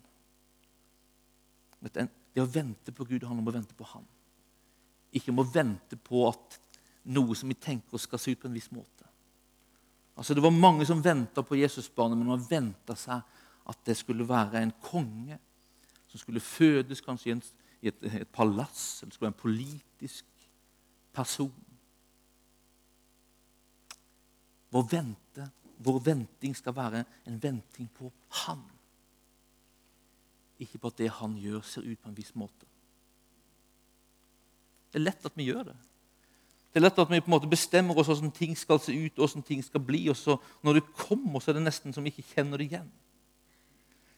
Det 1.83 2.41
å 2.41 2.49
vente 2.49 2.93
på 2.95 3.05
Gud 3.09 3.25
handler 3.25 3.41
om 3.41 3.49
å 3.49 3.55
vente 3.55 3.77
på 3.77 3.87
Han. 3.91 4.05
Ikke 5.13 5.33
om 5.33 5.41
å 5.41 5.47
vente 5.49 5.97
på 5.97 6.21
at 6.29 6.59
noe 7.13 7.35
som 7.35 7.49
vi 7.51 7.57
tenker 7.59 7.97
oss 7.97 8.05
skal 8.07 8.21
se 8.21 8.33
ut 8.33 8.41
på 8.41 8.47
en 8.49 8.55
viss 8.55 8.71
måte. 8.73 9.09
Altså 10.13 10.37
Det 10.37 10.43
var 10.45 10.53
mange 10.53 10.85
som 10.85 11.01
venta 11.01 11.43
på 11.43 11.57
Jesusbarnet, 11.57 12.17
men 12.17 12.29
man 12.29 12.45
venta 12.45 12.95
seg 12.97 13.21
at 13.65 13.83
det 13.87 13.97
skulle 13.97 14.27
være 14.27 14.61
en 14.61 14.73
konge 14.83 15.39
som 16.11 16.21
skulle 16.21 16.43
fødes 16.43 17.01
kanskje 17.01 17.33
i 17.81 17.89
et, 17.89 18.03
et 18.21 18.29
palass, 18.31 19.01
eller 19.01 19.15
skulle 19.15 19.31
være 19.31 19.33
en 19.33 19.41
politisk 19.41 20.25
person. 21.13 21.53
Vår, 24.73 24.85
vente, 24.89 25.49
vår 25.83 25.99
venting 26.05 26.55
skal 26.55 26.75
være 26.75 27.03
en 27.27 27.39
venting 27.43 27.89
på 27.93 28.11
Han. 28.43 28.61
Ikke 30.61 30.79
på 30.79 30.91
at 30.91 30.99
det 31.01 31.09
han 31.19 31.33
gjør, 31.37 31.61
ser 31.65 31.85
ut 31.85 31.99
på 31.99 32.09
en 32.09 32.17
viss 32.17 32.35
måte. 32.37 32.67
Det 34.93 35.01
er 35.01 35.07
lett 35.07 35.25
at 35.25 35.35
vi 35.35 35.47
gjør 35.49 35.71
det. 35.71 35.77
Det 36.73 36.79
er 36.79 36.85
lett 36.85 36.99
at 37.01 37.09
vi 37.09 37.21
på 37.21 37.29
en 37.29 37.35
måte 37.35 37.49
bestemmer 37.49 37.97
oss 37.97 38.09
hvordan 38.09 38.31
ting 38.33 38.53
skal 38.57 38.79
se 38.81 38.93
ut, 38.93 39.17
hvordan 39.17 39.45
ting 39.45 39.63
skal 39.65 39.81
bli. 39.81 40.07
og 40.09 40.17
så 40.17 40.37
Når 40.63 40.79
det 40.79 40.83
kommer, 40.97 41.39
så 41.39 41.51
er 41.51 41.57
det 41.57 41.65
nesten 41.67 41.93
som 41.93 42.05
vi 42.05 42.13
ikke 42.13 42.35
kjenner 42.35 42.61
det 42.61 42.69
igjen. 42.69 42.87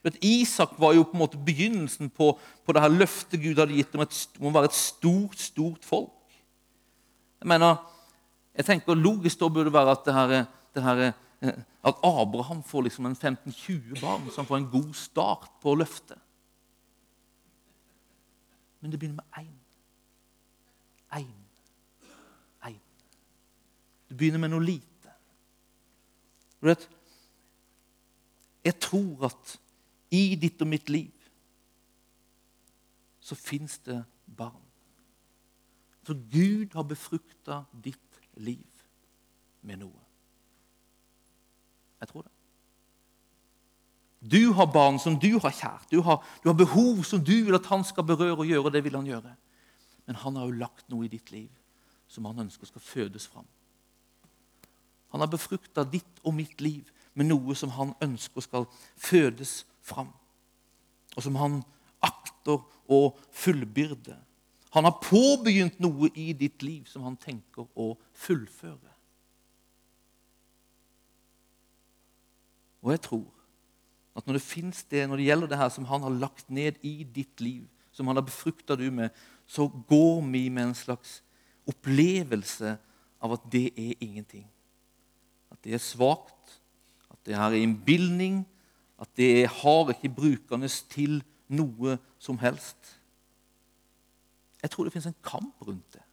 Vet, 0.06 0.20
Isak 0.22 0.76
var 0.78 0.94
jo 0.94 1.04
på 1.04 1.18
en 1.18 1.24
måte 1.24 1.40
begynnelsen 1.42 2.12
på, 2.14 2.30
på 2.38 2.74
det 2.76 2.84
her 2.84 2.94
løftet 2.94 3.42
Gud 3.42 3.58
hadde 3.58 3.74
gitt 3.74 3.96
om, 3.98 4.04
et, 4.06 4.20
om 4.40 4.52
å 4.52 4.54
være 4.54 4.70
et 4.70 4.78
stort, 4.78 5.40
stort 5.42 5.88
folk. 5.88 6.14
Jeg 7.42 7.50
mener, 7.50 7.80
jeg 8.56 8.68
tenker 8.68 9.00
Logisk 9.00 9.42
da 9.42 9.50
burde 9.50 9.72
det 9.72 9.76
være 9.76 9.96
at, 9.98 10.06
det 10.06 10.14
her, 10.14 10.36
det 10.76 10.84
her, 10.86 11.02
at 11.84 12.02
Abraham 12.04 12.64
får 12.64 12.82
liksom 12.82 13.06
en 13.06 13.16
15-20 13.16 14.02
barn, 14.02 14.30
så 14.30 14.42
han 14.42 14.48
får 14.50 14.58
en 14.58 14.72
god 14.72 14.94
start 14.94 15.50
på 15.62 15.76
løftet. 15.76 16.20
Men 18.82 18.92
det 18.92 19.00
begynner 19.00 19.22
med 19.22 19.46
én. 19.46 19.56
Én. 21.12 21.46
Én. 22.70 22.82
Det 24.10 24.18
begynner 24.18 24.40
med 24.40 24.54
noe 24.54 24.64
lite. 24.64 25.14
Du 26.62 26.68
vet, 26.70 26.90
jeg 28.66 28.80
tror 28.82 29.26
at 29.30 29.56
i 30.12 30.36
ditt 30.36 30.62
og 30.62 30.70
mitt 30.70 30.90
liv 30.90 31.12
så 33.26 33.36
fins 33.36 33.80
det 33.86 34.04
barn. 34.38 34.62
For 36.06 36.14
Gud 36.30 36.74
har 36.78 36.86
befrukta 36.86 37.64
ditt 37.84 38.22
liv 38.38 38.86
med 39.62 39.82
noe. 39.82 40.05
Jeg 42.02 42.12
tror 42.12 42.26
det. 42.26 42.32
Du 44.26 44.54
har 44.58 44.66
barn 44.74 44.98
som 45.00 45.20
du 45.22 45.36
har 45.40 45.54
kjært. 45.54 45.90
Du 45.92 46.02
har, 46.02 46.24
du 46.44 46.50
har 46.50 46.58
behov 46.58 47.04
som 47.06 47.22
du 47.24 47.36
vil 47.46 47.56
at 47.56 47.68
han 47.70 47.84
skal 47.86 48.08
berøre 48.08 48.40
og 48.40 48.48
gjøre. 48.50 48.66
og 48.66 48.74
det 48.74 48.84
vil 48.84 48.96
han 48.96 49.06
gjøre. 49.06 49.36
Men 50.06 50.16
han 50.16 50.36
har 50.36 50.46
jo 50.46 50.60
lagt 50.62 50.90
noe 50.90 51.06
i 51.06 51.12
ditt 51.12 51.32
liv 51.32 51.50
som 52.08 52.26
han 52.26 52.40
ønsker 52.46 52.70
skal 52.70 52.82
fødes 52.82 53.28
fram. 53.28 53.46
Han 55.14 55.22
har 55.22 55.30
befrukta 55.32 55.84
ditt 55.84 56.22
og 56.24 56.34
mitt 56.34 56.62
liv 56.62 56.90
med 57.14 57.30
noe 57.30 57.56
som 57.56 57.72
han 57.78 57.94
ønsker 58.04 58.42
skal 58.42 58.66
fødes 58.98 59.66
fram. 59.82 60.12
Og 61.16 61.24
som 61.24 61.38
han 61.40 61.62
akter 62.04 62.60
å 62.92 63.00
fullbyrde. 63.32 64.18
Han 64.76 64.84
har 64.84 65.00
påbegynt 65.00 65.80
noe 65.80 66.10
i 66.20 66.34
ditt 66.34 66.66
liv 66.66 66.84
som 66.90 67.06
han 67.08 67.16
tenker 67.18 67.68
å 67.80 67.94
fullføre. 68.12 68.95
Og 72.86 72.94
jeg 72.94 73.02
tror 73.08 73.26
at 74.16 74.28
når 74.28 74.38
det 74.38 74.46
fins 74.46 74.84
det, 74.88 75.04
når 75.10 75.20
det 75.20 75.28
gjelder 75.28 75.52
det 75.52 75.58
her 75.60 75.72
som 75.74 75.88
han 75.90 76.06
har 76.06 76.20
lagt 76.22 76.50
ned 76.54 76.78
i 76.88 77.04
ditt 77.04 77.42
liv, 77.44 77.66
som 77.92 78.08
han 78.08 78.16
har 78.20 78.24
befrukta 78.28 78.78
du 78.80 78.88
med, 78.94 79.10
så 79.48 79.68
går 79.90 80.22
vi 80.32 80.48
med 80.50 80.70
en 80.70 80.78
slags 80.78 81.18
opplevelse 81.68 82.76
av 83.24 83.34
at 83.36 83.48
det 83.52 83.68
er 83.74 83.96
ingenting. 84.04 84.46
At 85.52 85.60
det 85.66 85.76
er 85.76 85.84
svakt, 85.84 86.60
at 87.12 87.20
det 87.26 87.36
her 87.36 87.52
er 87.52 87.64
innbilning, 87.66 88.44
at 89.02 89.10
det 89.18 89.48
har 89.52 89.92
ikke 89.92 90.14
brukende 90.16 90.70
til 90.92 91.20
noe 91.52 91.98
som 92.22 92.40
helst. 92.40 92.96
Jeg 94.62 94.72
tror 94.72 94.86
det 94.86 94.94
finnes 94.94 95.12
en 95.12 95.24
kamp 95.26 95.66
rundt 95.66 95.98
det. 95.98 96.06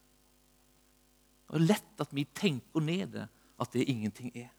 Det 1.47 1.61
er 1.61 1.69
lett 1.69 2.03
at 2.03 2.11
vi 2.17 2.25
tenker 2.35 2.83
ned 2.83 3.15
det, 3.15 3.29
at 3.61 3.73
det 3.77 3.87
ingenting 3.89 4.33
er. 4.35 4.51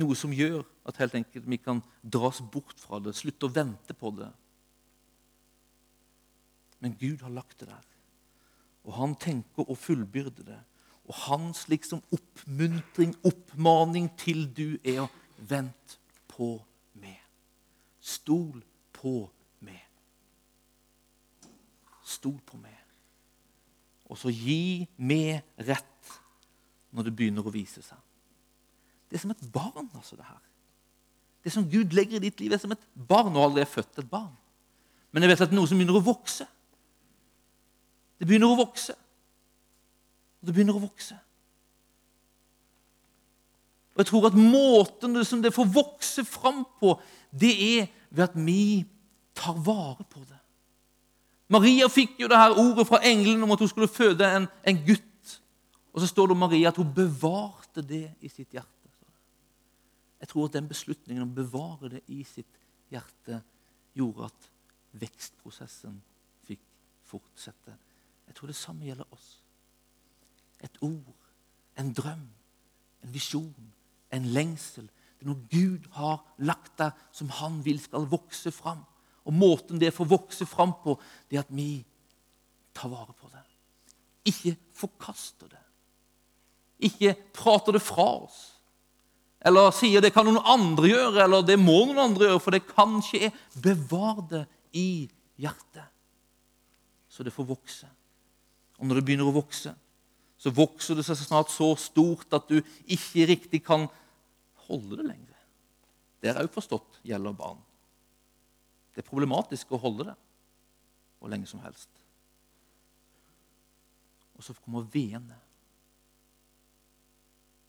Noe 0.00 0.16
som 0.16 0.32
gjør 0.32 0.62
at 0.88 0.98
helt 1.02 1.14
enkelt 1.18 1.48
vi 1.48 1.58
kan 1.60 1.82
dras 2.00 2.40
bort 2.40 2.78
fra 2.80 3.00
det, 3.02 3.12
slutte 3.16 3.48
å 3.48 3.52
vente 3.52 3.96
på 3.96 4.12
det. 4.16 4.30
Men 6.82 6.96
Gud 6.98 7.22
har 7.22 7.34
lagt 7.34 7.60
det 7.60 7.68
der, 7.68 7.88
og 8.82 8.96
han 8.96 9.12
tenker 9.20 9.68
å 9.68 9.78
fullbyrde 9.78 10.46
det. 10.48 10.58
Og 11.06 11.14
hans 11.26 11.66
liksom 11.70 12.00
oppmuntring, 12.14 13.12
oppmaning 13.26 14.08
til 14.18 14.46
du, 14.54 14.78
er 14.82 15.04
å 15.04 15.10
vente 15.38 15.98
på 16.30 16.56
meg. 16.98 17.20
Stol 18.02 18.62
på 18.94 19.26
meg. 19.66 19.82
Stol 22.02 22.38
på 22.46 22.58
meg. 22.58 22.78
Og 24.10 24.18
så 24.18 24.32
gi 24.34 24.88
meg 24.98 25.42
rett 25.62 26.16
når 26.92 27.08
det 27.08 27.14
begynner 27.16 27.46
å 27.46 27.54
vise 27.54 27.82
seg. 27.84 28.01
Det 29.12 29.18
er 29.18 29.26
som 29.26 29.34
et 29.34 29.52
barn, 29.52 29.90
altså, 29.92 30.16
det 30.16 30.24
her. 30.24 30.40
Det 31.44 31.52
som 31.52 31.66
Gud 31.68 31.92
legger 31.92 32.16
i 32.16 32.22
ditt 32.24 32.40
liv, 32.40 32.52
er 32.52 32.60
som 32.62 32.72
et 32.72 32.86
barn. 32.96 33.34
Og 33.36 33.44
aldri 33.44 33.60
er 33.60 33.68
født 33.68 33.98
et 34.00 34.08
barn. 34.08 34.32
Men 35.12 35.26
jeg 35.26 35.28
vet 35.28 35.42
at 35.44 35.50
det 35.50 35.52
er 35.52 35.60
noe 35.60 35.68
som 35.68 35.76
begynner 35.76 35.98
å 35.98 36.06
vokse. 36.06 36.46
Det 38.16 38.28
begynner 38.30 38.54
å 38.54 38.56
vokse. 38.62 38.96
Og 40.40 40.48
det 40.48 40.56
begynner 40.56 40.78
å 40.80 40.84
vokse. 40.86 41.18
Og 43.92 44.00
jeg 44.00 44.08
tror 44.08 44.30
at 44.30 44.40
måten 44.40 45.20
som 45.28 45.44
det 45.44 45.52
får 45.52 45.68
vokse 45.76 46.24
fram 46.24 46.64
på, 46.80 46.94
det 47.28 47.52
er 47.52 47.90
ved 48.08 48.24
at 48.30 48.38
vi 48.48 48.86
tar 49.36 49.60
vare 49.60 50.08
på 50.08 50.24
det. 50.24 50.40
Maria 51.52 51.92
fikk 51.92 52.16
jo 52.22 52.32
det 52.32 52.40
her 52.40 52.56
ordet 52.56 52.88
fra 52.88 53.02
engelen 53.04 53.44
om 53.44 53.52
at 53.52 53.60
hun 53.60 53.68
skulle 53.68 53.92
føde 53.92 54.24
en, 54.24 54.48
en 54.48 54.84
gutt. 54.86 55.34
Og 55.92 56.00
så 56.00 56.08
står 56.08 56.30
det 56.30 56.38
om 56.38 56.46
Maria 56.46 56.72
at 56.72 56.80
hun 56.80 56.94
bevarte 56.96 57.84
det 57.84 58.06
i 58.24 58.32
sitt 58.32 58.48
hjerte. 58.48 58.81
Jeg 60.22 60.30
tror 60.30 60.46
at 60.46 60.54
den 60.54 60.68
beslutningen 60.70 61.24
om 61.24 61.32
å 61.32 61.40
bevare 61.40 61.88
det 61.96 62.02
i 62.14 62.20
sitt 62.22 62.60
hjerte 62.92 63.40
gjorde 63.98 64.28
at 64.28 64.44
vekstprosessen 65.02 65.96
fikk 66.46 66.62
fortsette. 67.10 67.74
Jeg 68.28 68.36
tror 68.38 68.52
det 68.52 68.56
samme 68.56 68.86
gjelder 68.86 69.08
oss. 69.10 69.32
Et 70.62 70.78
ord, 70.86 71.26
en 71.80 71.90
drøm, 71.96 72.22
en 73.02 73.14
visjon, 73.14 73.72
en 74.14 74.30
lengsel. 74.36 74.86
Det 74.86 75.26
er 75.26 75.32
noe 75.32 75.50
Gud 75.50 75.90
har 75.96 76.22
lagt 76.38 76.76
der, 76.78 76.94
som 77.10 77.32
han 77.40 77.58
vil 77.66 77.82
skal 77.82 78.06
vokse 78.06 78.54
fram. 78.54 78.86
Og 79.26 79.34
måten 79.34 79.82
det 79.82 79.90
får 79.94 80.10
vokse 80.10 80.46
fram 80.46 80.76
på, 80.84 80.94
det 81.30 81.40
er 81.40 81.46
at 81.46 81.54
vi 81.54 81.82
tar 82.74 82.94
vare 82.94 83.14
på 83.18 83.30
det. 83.34 83.42
Ikke 84.30 84.54
forkaster 84.78 85.50
det. 85.50 85.66
Ikke 86.86 87.16
prater 87.34 87.74
det 87.74 87.82
fra 87.82 88.06
oss. 88.22 88.61
Eller 89.42 89.72
sier 89.74 90.02
det 90.02 90.12
kan 90.14 90.26
noen 90.28 90.42
andre 90.46 90.92
gjøre, 90.92 91.24
eller 91.24 91.46
det 91.46 91.58
må 91.58 91.80
noen 91.88 92.04
andre 92.04 92.28
gjøre, 92.28 92.42
for 92.44 92.54
det 92.54 92.62
kan 92.68 93.00
skje. 93.02 93.32
Bevar 93.64 94.22
det 94.30 94.44
i 94.78 95.08
hjertet, 95.42 95.88
så 97.10 97.26
det 97.26 97.34
får 97.34 97.48
vokse. 97.50 97.88
Og 98.78 98.86
når 98.86 99.00
det 99.00 99.06
begynner 99.08 99.28
å 99.28 99.34
vokse, 99.34 99.74
så 100.42 100.50
vokser 100.54 100.98
det 100.98 101.04
seg 101.06 101.18
snart 101.20 101.52
så 101.54 101.68
stort 101.78 102.34
at 102.34 102.48
du 102.50 102.58
ikke 102.90 103.28
riktig 103.30 103.62
kan 103.66 103.86
holde 104.68 104.98
det 104.98 105.06
lenger. 105.06 105.38
Det 106.22 106.30
er 106.30 106.40
òg 106.42 106.50
forstått 106.54 107.00
gjelder 107.06 107.34
barn. 107.34 107.60
Det 108.94 109.02
er 109.02 109.08
problematisk 109.08 109.72
å 109.72 109.80
holde 109.82 110.10
det 110.10 110.18
hvor 111.18 111.30
lenge 111.30 111.46
som 111.46 111.62
helst. 111.62 111.90
Og 114.34 114.42
så 114.42 114.54
kommer 114.58 114.86
veene. 114.90 115.38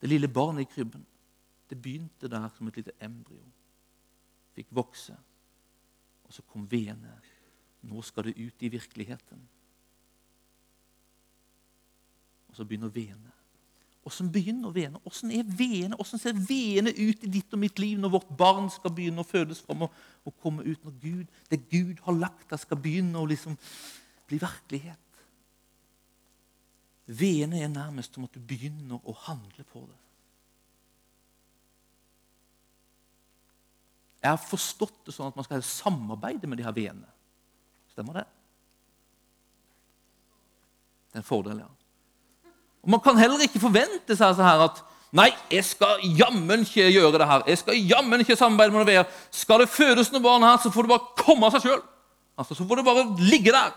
Det 0.02 0.10
lille 0.10 0.30
barnet 0.30 0.66
i 0.66 0.72
krybben. 0.72 1.06
Det 1.74 1.82
begynte 1.82 2.30
der 2.30 2.50
som 2.54 2.68
et 2.70 2.76
lite 2.78 2.94
embryo. 3.02 3.42
Fikk 4.54 4.68
vokse. 4.70 5.16
Og 6.24 6.34
så 6.36 6.44
kom 6.46 6.68
veene. 6.70 7.16
Nå 7.90 8.02
skal 8.06 8.30
det 8.30 8.38
ut 8.38 8.62
i 8.62 8.70
virkeligheten. 8.70 9.40
Og 12.52 12.60
så 12.60 12.66
begynner 12.70 12.94
veene. 12.94 13.32
Åssen 14.06 14.30
begynner 14.30 14.70
veene? 14.76 15.02
Åssen 15.10 15.32
er 15.34 15.48
veene? 15.48 15.98
Åssen 15.98 16.22
ser 16.22 16.38
veene 16.38 16.94
ut 16.94 17.26
i 17.26 17.32
ditt 17.40 17.56
og 17.56 17.64
mitt 17.64 17.82
liv 17.82 17.98
når 17.98 18.14
vårt 18.20 18.36
barn 18.38 18.70
skal 18.70 18.94
begynne 18.94 19.24
å 19.24 19.26
fødes 19.26 19.64
fram 19.66 19.88
og, 19.88 19.98
og, 20.28 20.36
komme 20.44 20.62
ut? 20.68 20.86
Når 20.86 21.00
Gud, 21.02 21.40
det 21.50 21.64
Gud 21.72 22.06
har 22.06 22.20
lagt 22.20 22.46
der, 22.52 22.62
skal 22.62 22.82
begynne 22.84 23.18
å 23.18 23.26
liksom 23.34 23.58
bli 24.30 24.38
virkelighet. 24.44 25.00
Veene 27.10 27.66
er 27.66 27.74
nærmest 27.74 28.14
som 28.14 28.30
at 28.30 28.38
du 28.38 28.44
begynner 28.46 29.02
å 29.02 29.18
handle 29.26 29.66
på 29.74 29.88
det. 29.88 30.03
Jeg 34.24 34.32
har 34.32 34.40
forstått 34.40 35.02
det 35.08 35.14
sånn 35.14 35.34
at 35.34 35.36
man 35.36 35.46
skal 35.46 35.64
samarbeide 35.68 36.48
med 36.48 36.60
de 36.60 36.64
her 36.64 36.76
vennene. 36.76 37.10
Stemmer 37.92 38.22
det? 38.22 38.26
Det 41.12 41.20
er 41.20 41.24
en 41.26 41.28
fordel, 41.28 41.60
ja. 41.60 41.70
Og 42.84 42.90
Man 42.96 43.04
kan 43.04 43.20
heller 43.20 43.44
ikke 43.44 43.62
forvente 43.64 44.16
seg 44.16 44.36
så 44.36 44.48
her 44.48 44.68
at 44.70 44.84
Nei, 45.14 45.28
jeg 45.54 45.62
skal 45.68 46.00
jammen 46.18 46.64
ikke 46.66 46.88
gjøre 46.90 47.20
det 47.22 47.26
her. 47.30 47.44
Jeg 47.46 47.60
skal 47.62 47.76
jammen 47.86 48.24
ikke 48.24 48.34
samarbeide 48.34 48.74
med 48.74 48.80
noen 48.80 48.88
veier. 48.88 49.20
Skal 49.30 49.62
det 49.62 49.68
fødes 49.70 50.10
noen 50.10 50.24
barn 50.26 50.42
her, 50.42 50.56
så 50.58 50.72
får 50.74 50.88
det 50.88 50.90
bare 50.90 51.20
komme 51.20 51.46
av 51.46 51.54
seg 51.54 51.68
sjøl. 51.68 51.84
Altså, 52.34 52.58
så 52.58 52.66
får 52.66 52.80
det 52.80 52.86
bare 52.88 53.04
ligge 53.22 53.54
der. 53.54 53.76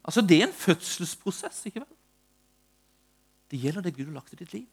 Altså, 0.00 0.24
Det 0.24 0.38
er 0.38 0.46
en 0.46 0.54
fødselsprosess, 0.56 1.66
ikke 1.68 1.82
vel? 1.82 1.90
Det 3.52 3.60
gjelder 3.60 3.84
det 3.84 3.92
Gud 3.98 4.06
har 4.06 4.16
lagt 4.16 4.32
i 4.32 4.40
ditt 4.40 4.54
liv. 4.56 4.70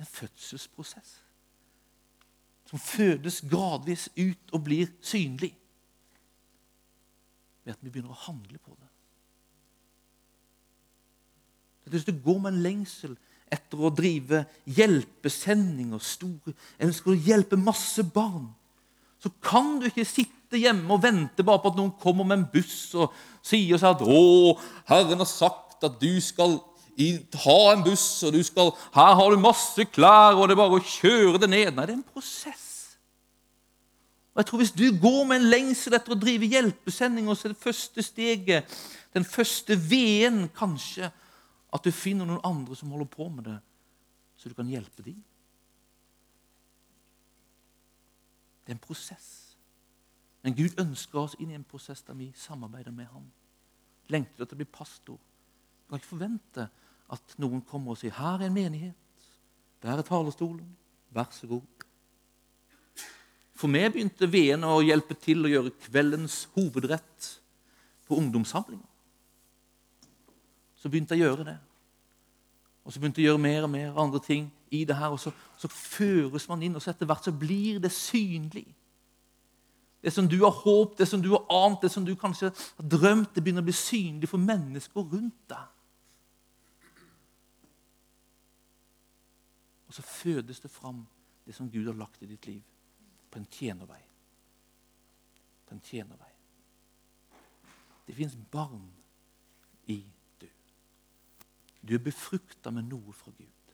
En 0.00 0.08
fødselsprosess 0.08 1.18
som 2.72 2.80
fødes 2.80 3.42
gradvis 3.44 4.08
ut 4.16 4.54
og 4.56 4.64
blir 4.64 4.88
synlig 5.04 5.52
ved 7.62 7.74
at 7.74 7.82
vi 7.84 7.90
begynner 7.92 8.14
å 8.14 8.24
handle 8.24 8.56
på 8.56 8.72
det. 8.72 8.88
Hvis 11.92 12.06
du 12.08 12.14
går 12.24 12.38
med 12.40 12.54
en 12.54 12.64
lengsel 12.64 13.12
etter 13.52 13.76
å 13.76 13.92
drive 13.92 14.46
hjelpesendinger 14.64 16.00
store, 16.00 16.54
ønsker 16.80 17.12
å 17.12 17.22
hjelpe 17.28 17.60
masse 17.60 18.00
barn, 18.08 18.48
så 19.20 19.28
kan 19.44 19.76
du 19.78 19.90
ikke 19.90 20.08
sitte 20.08 20.56
hjemme 20.58 20.96
og 20.96 21.04
vente 21.04 21.44
bare 21.44 21.60
på 21.60 21.74
at 21.74 21.78
noen 21.78 21.92
kommer 22.00 22.24
med 22.24 22.38
en 22.38 22.50
buss 22.54 22.94
og 22.96 23.12
sier 23.44 23.76
seg 23.76 23.98
at 23.98 24.02
'Å, 24.02 24.58
Herren 24.88 25.20
har 25.20 25.28
sagt 25.28 25.84
at 25.84 26.00
du 26.00 26.16
skal 26.24 26.56
ha 27.44 27.60
en 27.72 27.84
buss, 27.84 28.22
og 28.22 28.34
du 28.34 28.42
skal, 28.44 28.72
her 28.94 29.14
har 29.16 29.30
du 29.30 29.40
masse 29.40 29.84
klær, 29.92 30.36
og 30.36 30.48
det 30.48 30.56
er 30.56 30.60
bare 30.60 30.80
å 30.80 30.84
kjøre 30.84 31.40
det 31.40 31.50
ned.' 31.50 31.74
Nei, 31.74 31.86
det 31.86 31.94
er 31.94 32.00
en 32.00 32.12
prosess. 32.14 32.61
Og 34.32 34.40
jeg 34.40 34.46
tror 34.46 34.58
Hvis 34.58 34.72
du 34.72 34.84
går 35.00 35.24
med 35.28 35.36
en 35.36 35.50
lengsel 35.50 35.94
etter 35.94 36.14
å 36.14 36.18
drive 36.18 36.48
hjelpesendinger, 36.48 37.34
så 37.34 37.48
er 37.48 37.52
det 37.52 37.60
første 37.60 38.02
steget, 38.02 38.78
den 39.12 39.24
første 39.28 39.76
veden 39.76 40.46
kanskje, 40.56 41.10
at 41.72 41.84
du 41.84 41.92
finner 41.92 42.28
noen 42.28 42.44
andre 42.44 42.76
som 42.76 42.90
holder 42.92 43.08
på 43.12 43.28
med 43.28 43.44
det, 43.44 43.58
så 44.36 44.48
du 44.48 44.54
kan 44.56 44.68
hjelpe 44.68 45.04
dem. 45.04 45.20
Det 48.62 48.72
er 48.72 48.76
en 48.76 48.86
prosess. 48.86 49.28
Men 50.42 50.56
Gud 50.56 50.80
ønsker 50.80 51.20
oss 51.20 51.36
inn 51.38 51.52
i 51.52 51.58
en 51.58 51.68
prosess 51.68 52.02
der 52.06 52.16
vi 52.18 52.32
samarbeider 52.36 52.94
med 52.94 53.06
ham. 53.12 53.28
Lengter 54.10 54.42
du 54.42 54.44
etter 54.46 54.56
å 54.56 54.62
bli 54.62 54.68
pastor. 54.68 55.18
Du 55.18 55.92
kan 55.92 56.00
ikke 56.00 56.14
forvente 56.14 56.66
at 57.12 57.34
noen 57.42 57.62
kommer 57.68 57.92
og 57.92 58.00
sier 58.00 58.12
'Her 58.12 58.40
er 58.40 58.46
en 58.46 58.54
menighet. 58.54 58.94
Der 59.82 59.98
er 59.98 60.02
talerstolen. 60.02 60.76
Vær 61.10 61.30
så 61.30 61.46
god.' 61.46 61.81
For 63.62 63.70
meg 63.70 63.92
begynte 63.94 64.26
VM 64.26 64.66
å 64.66 64.80
hjelpe 64.82 65.14
til 65.22 65.46
å 65.46 65.50
gjøre 65.52 65.76
kveldens 65.84 66.48
hovedrett 66.56 67.28
på 68.08 68.18
ungdomssamlinger 68.18 68.88
så 70.82 70.90
begynte 70.90 71.14
jeg 71.14 71.22
å 71.22 71.30
gjøre 71.30 71.46
det. 71.46 71.58
Og 72.82 72.90
så 72.90 72.98
begynte 72.98 73.22
jeg 73.22 73.28
å 73.28 73.32
gjøre 73.32 73.42
mer 73.44 73.64
og 73.68 73.70
mer 73.70 73.98
andre 74.02 74.20
ting 74.24 74.48
i 74.74 74.80
det 74.88 74.96
her. 74.98 75.12
Og 75.14 75.20
så, 75.22 75.30
så 75.60 75.68
føres 75.70 76.48
man 76.50 76.64
inn, 76.66 76.74
og 76.74 76.82
så 76.82 76.90
etter 76.90 77.06
hvert 77.06 77.28
så 77.28 77.34
blir 77.38 77.78
det 77.82 77.92
synlig. 77.94 78.64
Det 80.02 80.10
som 80.10 80.26
du 80.26 80.40
har 80.42 80.50
håpet, 80.50 80.98
det 80.98 81.06
som 81.06 81.22
du 81.22 81.28
har 81.36 81.44
ant, 81.54 81.78
det 81.84 81.92
som 81.94 82.02
du 82.02 82.16
kanskje 82.18 82.50
har 82.50 82.88
drømt, 82.96 83.30
det 83.30 83.44
begynner 83.44 83.62
å 83.62 83.68
bli 83.68 83.76
synlig 83.78 84.32
for 84.32 84.42
mennesker 84.42 85.06
rundt 85.06 85.38
deg. 85.52 85.70
Og 89.86 89.94
så 89.94 90.02
fødes 90.02 90.58
det 90.64 90.72
fram 90.72 91.04
det 91.46 91.54
som 91.54 91.70
Gud 91.70 91.86
har 91.86 92.00
lagt 92.00 92.26
i 92.26 92.32
ditt 92.32 92.50
liv, 92.50 92.62
på 93.32 93.40
en 93.40 93.48
tjenervei. 93.50 94.02
På 95.66 95.74
en 95.74 95.80
tjenervei. 95.80 96.32
Det 98.06 98.16
fins 98.16 98.36
barn 98.50 98.90
i 99.86 100.04
du 100.40 100.48
Du 101.82 101.94
er 101.94 102.04
befrukta 102.04 102.70
med 102.70 102.84
noe 102.86 103.12
fra 103.12 103.32
Gud. 103.38 103.72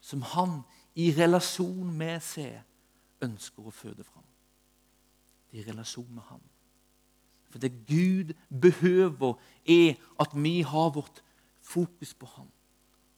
Som 0.00 0.22
han 0.22 0.62
i 0.94 1.10
relasjon 1.12 1.90
med 1.96 2.22
seg 2.24 2.62
ønsker 3.20 3.66
å 3.66 3.74
føde 3.74 4.06
fram. 4.06 4.24
I 5.52 5.64
relasjon 5.66 6.08
med 6.14 6.24
han. 6.30 6.40
For 7.50 7.58
det 7.58 7.86
Gud 7.88 8.32
behøver, 8.48 9.34
er 9.66 9.96
at 10.20 10.32
vi 10.34 10.62
har 10.62 10.94
vårt 10.94 11.22
fokus 11.60 12.14
på 12.14 12.26
han. 12.26 12.48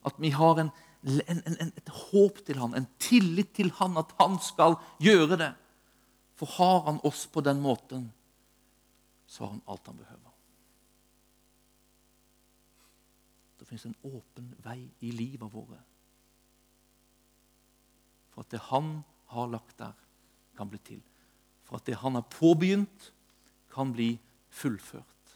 At 0.06 0.18
vi 0.18 0.30
har 0.34 0.58
en, 0.58 0.70
en, 1.02 1.42
en, 1.46 1.72
et 1.76 1.92
håp 2.10 2.42
til 2.44 2.58
han, 2.60 2.74
en 2.76 2.88
tillit 3.00 3.54
til 3.56 3.70
han, 3.78 3.96
at 3.96 4.12
han 4.18 4.36
skal 4.44 4.76
gjøre 5.00 5.38
det. 5.40 5.52
For 6.36 6.50
har 6.58 6.82
han 6.88 7.00
oss 7.08 7.26
på 7.32 7.42
den 7.44 7.60
måten, 7.64 8.10
så 9.26 9.44
har 9.44 9.54
han 9.54 9.64
alt 9.68 9.86
han 9.86 10.00
behøver. 10.00 10.30
det 13.60 13.68
finnes 13.68 13.84
en 13.86 14.16
åpen 14.16 14.46
vei 14.64 14.78
i 15.04 15.10
livet 15.12 15.52
våre. 15.52 15.76
For 18.32 18.40
at 18.40 18.54
det 18.54 18.62
han 18.70 19.02
har 19.34 19.50
lagt 19.52 19.76
der, 19.78 19.92
kan 20.56 20.68
bli 20.68 20.80
til. 20.84 21.02
For 21.64 21.76
at 21.76 21.86
det 21.86 21.98
han 22.00 22.16
har 22.16 22.24
påbegynt, 22.32 23.12
kan 23.70 23.92
bli 23.92 24.14
fullført. 24.48 25.34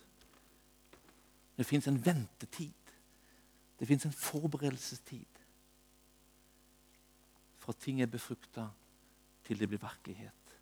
Det 1.57 1.67
fins 1.67 1.87
en 1.89 2.01
ventetid. 2.05 2.73
Det 3.79 3.87
fins 3.89 4.05
en 4.09 4.17
forberedelsestid. 4.17 5.34
Fra 7.65 7.73
ting 7.73 8.03
er 8.03 8.11
befrukta, 8.13 8.69
til 9.45 9.61
det 9.61 9.69
blir 9.69 9.81
virkelighet. 9.81 10.57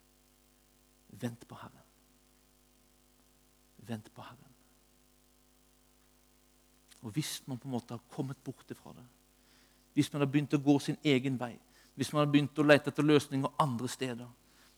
Vent 1.23 1.47
på 1.49 1.59
Herren. 1.59 1.89
Vent 3.89 4.11
på 4.15 4.23
Herren. 4.23 4.53
Og 7.03 7.11
hvis 7.11 7.41
man 7.47 7.59
på 7.59 7.67
en 7.67 7.75
måte 7.75 7.97
har 7.97 8.15
kommet 8.15 8.39
bort 8.45 8.71
fra 8.79 8.95
det, 8.95 9.05
hvis 9.95 10.13
man 10.13 10.23
har 10.23 10.31
begynt 10.31 10.55
å 10.55 10.63
gå 10.63 10.79
sin 10.81 10.99
egen 11.05 11.39
vei, 11.41 11.57
hvis 11.99 12.13
man 12.15 12.23
har 12.23 12.31
begynt 12.33 12.59
å 12.59 12.65
lete 12.65 12.93
etter 12.93 13.05
løsninger 13.05 13.59
andre 13.61 13.91
steder, 13.91 14.29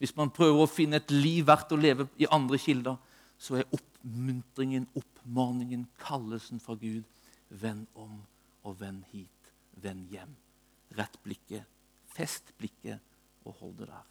hvis 0.01 0.17
man 0.17 0.33
prøver 0.35 0.65
å 0.65 0.71
finne 0.71 0.99
et 0.99 1.13
liv 1.13 1.45
verdt 1.47 1.73
å 1.73 1.79
leve 1.79 2.09
i 2.19 2.27
andre 2.33 2.59
kilder, 2.59 2.97
så 3.39 3.61
er 3.61 3.69
oppmuntringen, 3.77 4.89
oppmaningen, 4.97 5.85
kallelsen 6.01 6.63
fra 6.63 6.75
Gud 6.81 7.05
Vend 7.55 7.87
om 7.95 8.17
og 8.65 8.81
vend 8.81 9.05
hit, 9.13 9.53
vend 9.79 10.09
hjem. 10.11 10.33
Rett 10.97 11.15
blikket, 11.23 11.69
fest 12.15 12.55
blikket 12.59 13.01
og 13.45 13.57
hold 13.61 13.77
det 13.83 13.91
der. 13.91 14.03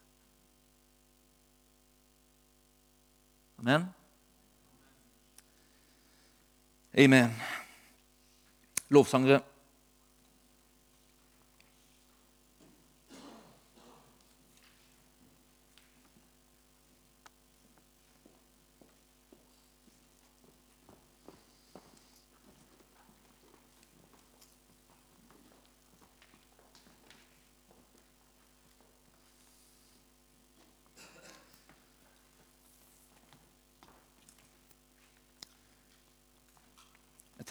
Amen. 3.64 3.90
Amen 6.94 7.32
lovsangere. 8.94 9.42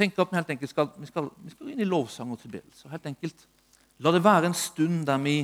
Jeg 0.02 0.10
tenker 0.10 0.22
at 0.22 0.30
Vi 0.30 0.36
helt 0.36 0.50
enkelt 0.50 0.70
skal, 0.70 0.88
vi 0.98 1.06
skal, 1.06 1.28
vi 1.44 1.50
skal 1.50 1.68
inn 1.70 1.80
i 1.80 1.86
lovsang 1.86 2.32
og 2.34 2.40
tilbedelse. 2.42 2.88
Helt 2.90 3.06
enkelt, 3.06 3.44
La 4.02 4.10
det 4.10 4.24
være 4.24 4.48
en 4.50 4.54
stund 4.54 5.04
der 5.06 5.18
vi 5.22 5.36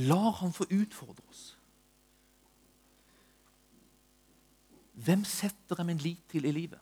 lar 0.00 0.30
Han 0.40 0.52
få 0.52 0.64
utfordre 0.64 1.24
oss. 1.28 1.42
Hvem 4.94 5.24
setter 5.24 5.76
jeg 5.76 5.86
min 5.86 6.00
lit 6.00 6.24
til 6.28 6.44
i 6.44 6.52
livet? 6.52 6.80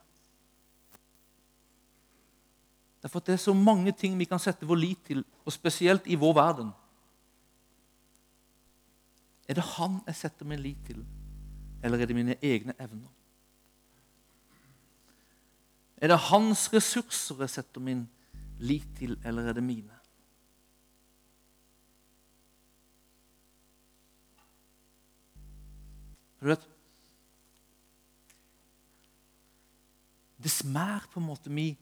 Derfor 3.03 3.19
at 3.19 3.27
Det 3.27 3.33
er 3.33 3.43
så 3.43 3.55
mange 3.55 3.93
ting 3.93 4.19
vi 4.19 4.25
kan 4.25 4.39
sette 4.39 4.67
vår 4.67 4.77
lit 4.77 5.05
til, 5.07 5.25
og 5.45 5.53
spesielt 5.53 6.07
i 6.07 6.15
vår 6.15 6.35
verden. 6.35 6.71
Er 9.49 9.55
det 9.55 9.65
Han 9.65 10.01
jeg 10.07 10.15
setter 10.15 10.45
min 10.45 10.61
lit 10.61 10.79
til, 10.87 11.07
eller 11.83 11.99
er 11.99 12.07
det 12.07 12.17
mine 12.17 12.37
egne 12.43 12.75
evner? 12.79 13.18
Er 15.99 16.13
det 16.13 16.19
hans 16.29 16.69
ressurser 16.73 17.43
jeg 17.43 17.51
setter 17.51 17.83
min 17.83 18.05
lit 18.63 18.87
til, 18.99 19.17
eller 19.27 19.51
er 19.51 19.57
det 19.59 19.65
mine? 19.67 19.95
Du 26.39 26.47
vet 26.47 26.67
Dess 30.39 30.63
mer 30.63 31.03
på 31.11 31.19
en 31.19 31.27
måte 31.27 31.51
vi 31.51 31.73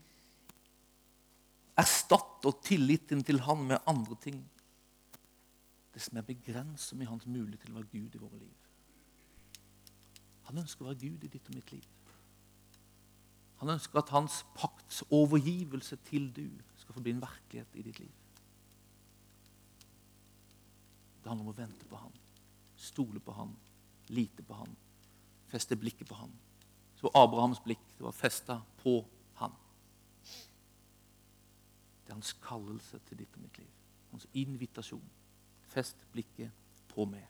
erstatter 1.77 2.55
tilliten 2.65 3.21
til 3.21 3.43
han 3.45 3.67
med 3.69 3.85
andre 3.85 4.17
ting, 4.23 4.39
det 5.93 6.07
mer 6.17 6.25
begrenser 6.25 6.97
vi 6.97 7.05
hans 7.05 7.27
mulighet 7.29 7.67
til 7.67 7.75
å 7.75 7.77
være 7.77 7.93
Gud 7.93 8.17
i 8.17 8.23
våre 8.23 8.41
liv. 8.41 8.57
Han 10.49 10.63
ønsker 10.65 10.85
å 10.85 10.89
være 10.89 11.03
Gud 11.05 11.29
i 11.29 11.31
ditt 11.33 11.53
og 11.53 11.59
mitt 11.59 11.73
liv. 11.75 11.85
Han 13.57 13.73
ønsker 13.73 13.99
at 13.99 14.13
hans 14.13 14.43
pakts 14.57 15.03
overgivelse 15.11 15.97
til 16.09 16.29
du 16.37 16.47
skal 16.77 16.95
få 16.95 17.03
bli 17.05 17.15
en 17.17 17.23
virkelighet 17.23 17.77
i 17.77 17.85
ditt 17.87 18.01
liv. 18.03 18.15
Det 21.23 21.31
handler 21.31 21.49
om 21.49 21.55
å 21.55 21.59
vente 21.59 21.89
på 21.91 21.99
han, 21.99 22.13
stole 22.77 23.21
på 23.21 23.33
han, 23.35 23.55
lite 24.15 24.45
på 24.47 24.55
han, 24.55 24.77
feste 25.51 25.77
blikket 25.77 26.09
på 26.09 26.19
han. 26.21 26.35
Så 27.01 27.11
Abrahams 27.15 27.61
blikk 27.65 27.83
det 27.97 28.05
var 28.05 28.15
festa 28.15 28.61
på 28.83 29.01
han. 29.41 29.57
Det 32.05 32.13
er 32.13 32.19
hans 32.19 32.37
kallelse 32.45 33.01
til 33.09 33.19
ditt 33.19 33.35
og 33.35 33.43
mitt 33.43 33.59
liv. 33.59 33.73
Hans 34.13 34.29
invitasjon. 34.39 35.03
Fest 35.67 36.07
blikket 36.13 36.55
på 36.93 37.09
meg. 37.11 37.27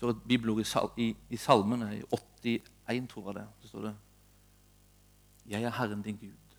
Står 0.00 0.10
et 0.10 0.22
bibelord 0.22 0.60
i, 0.96 1.16
i, 1.30 1.36
salmene, 1.36 1.90
i 1.98 2.02
81, 2.88 3.08
tror 3.08 3.26
jeg 3.26 3.34
det. 3.34 3.48
Så 3.60 3.68
står 3.68 3.82
det 3.82 3.96
'Jeg 5.46 5.62
er 5.62 5.70
Herren 5.70 6.02
din 6.02 6.16
Gud'. 6.16 6.56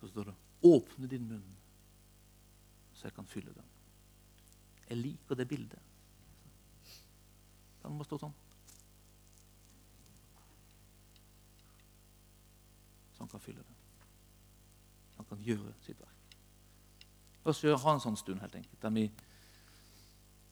Så 0.00 0.08
står 0.08 0.24
det 0.24 0.34
'Åpne 0.62 1.06
din 1.06 1.28
munn, 1.28 1.56
så 2.94 3.06
jeg 3.06 3.14
kan 3.14 3.26
fylle 3.26 3.50
den'. 3.50 3.70
Jeg 4.88 4.96
liker 4.96 5.34
det 5.34 5.48
bildet. 5.48 5.78
Den 7.82 7.92
må 7.92 8.04
stå 8.04 8.18
sånn. 8.18 8.34
Så 13.12 13.18
han 13.18 13.28
kan 13.28 13.40
fylle 13.40 13.60
det. 13.60 13.74
Han 15.16 15.24
kan 15.24 15.38
gjøre 15.38 15.74
sitt 15.80 16.00
verk. 16.00 16.38
La 17.44 17.50
oss 17.50 17.62
ha 17.62 17.94
en 17.94 18.00
sånn 18.00 18.16
stund 18.16 18.40
helt 18.40 18.54
enkelt, 18.54 18.82
der 18.82 18.90
vi 18.90 19.12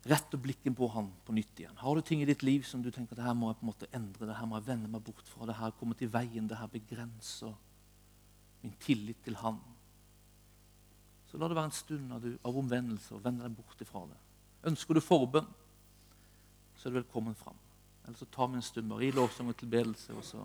retter 0.09 0.41
blikken 0.41 0.75
på 0.77 0.89
han 0.93 1.09
på 1.25 1.33
nytt 1.33 1.61
igjen. 1.61 1.77
Har 1.81 1.97
du 1.97 2.03
ting 2.05 2.23
i 2.23 2.29
ditt 2.29 2.43
liv 2.45 2.65
som 2.69 2.83
du 2.85 2.91
tenker 2.93 3.17
det 3.17 3.25
her 3.25 3.37
må 3.37 3.51
jeg 3.51 3.61
på 3.61 3.65
en 3.65 3.71
måte 3.71 3.91
endre, 3.97 4.29
det 4.29 4.37
her 4.37 4.49
må 4.49 4.59
jeg 4.59 4.69
vende 4.69 4.91
meg 4.93 5.05
bort 5.07 5.29
fra, 5.31 5.49
det 5.49 5.57
her 5.57 5.73
kommer 5.79 5.97
til 5.99 6.11
veien, 6.13 6.49
det 6.49 6.59
her 6.61 6.69
begrenser 6.73 7.55
min 8.65 8.77
tillit 8.81 9.21
til 9.25 9.37
han, 9.41 9.61
så 11.29 11.41
la 11.41 11.49
det 11.51 11.57
være 11.59 11.71
en 11.71 11.77
stund 11.77 12.13
av, 12.15 12.25
av 12.47 12.59
omvendelse 12.61 13.17
og 13.17 13.25
vende 13.25 13.43
deg 13.43 13.57
bort 13.57 13.81
ifra 13.83 14.05
det. 14.07 14.19
Ønsker 14.71 14.97
du 14.97 15.03
forbønn, 15.05 15.49
så 16.79 16.89
er 16.89 16.95
du 16.95 17.01
velkommen 17.01 17.37
fram. 17.37 17.59
Eller 18.05 18.21
så 18.21 18.29
tar 18.31 18.53
vi 18.53 18.61
en 18.61 18.65
stund 18.65 18.93
bare 18.93 19.09
i 19.09 19.13
lovsang 19.13 19.49
og 19.51 19.57
tilbedelse, 19.59 20.15
og 20.15 20.25
så 20.25 20.45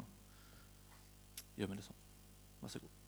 gjør 1.60 1.72
vi 1.72 1.78
det 1.80 1.86
sånn. 1.86 2.00
Vær 2.64 2.74
så 2.74 2.82
god. 2.84 2.99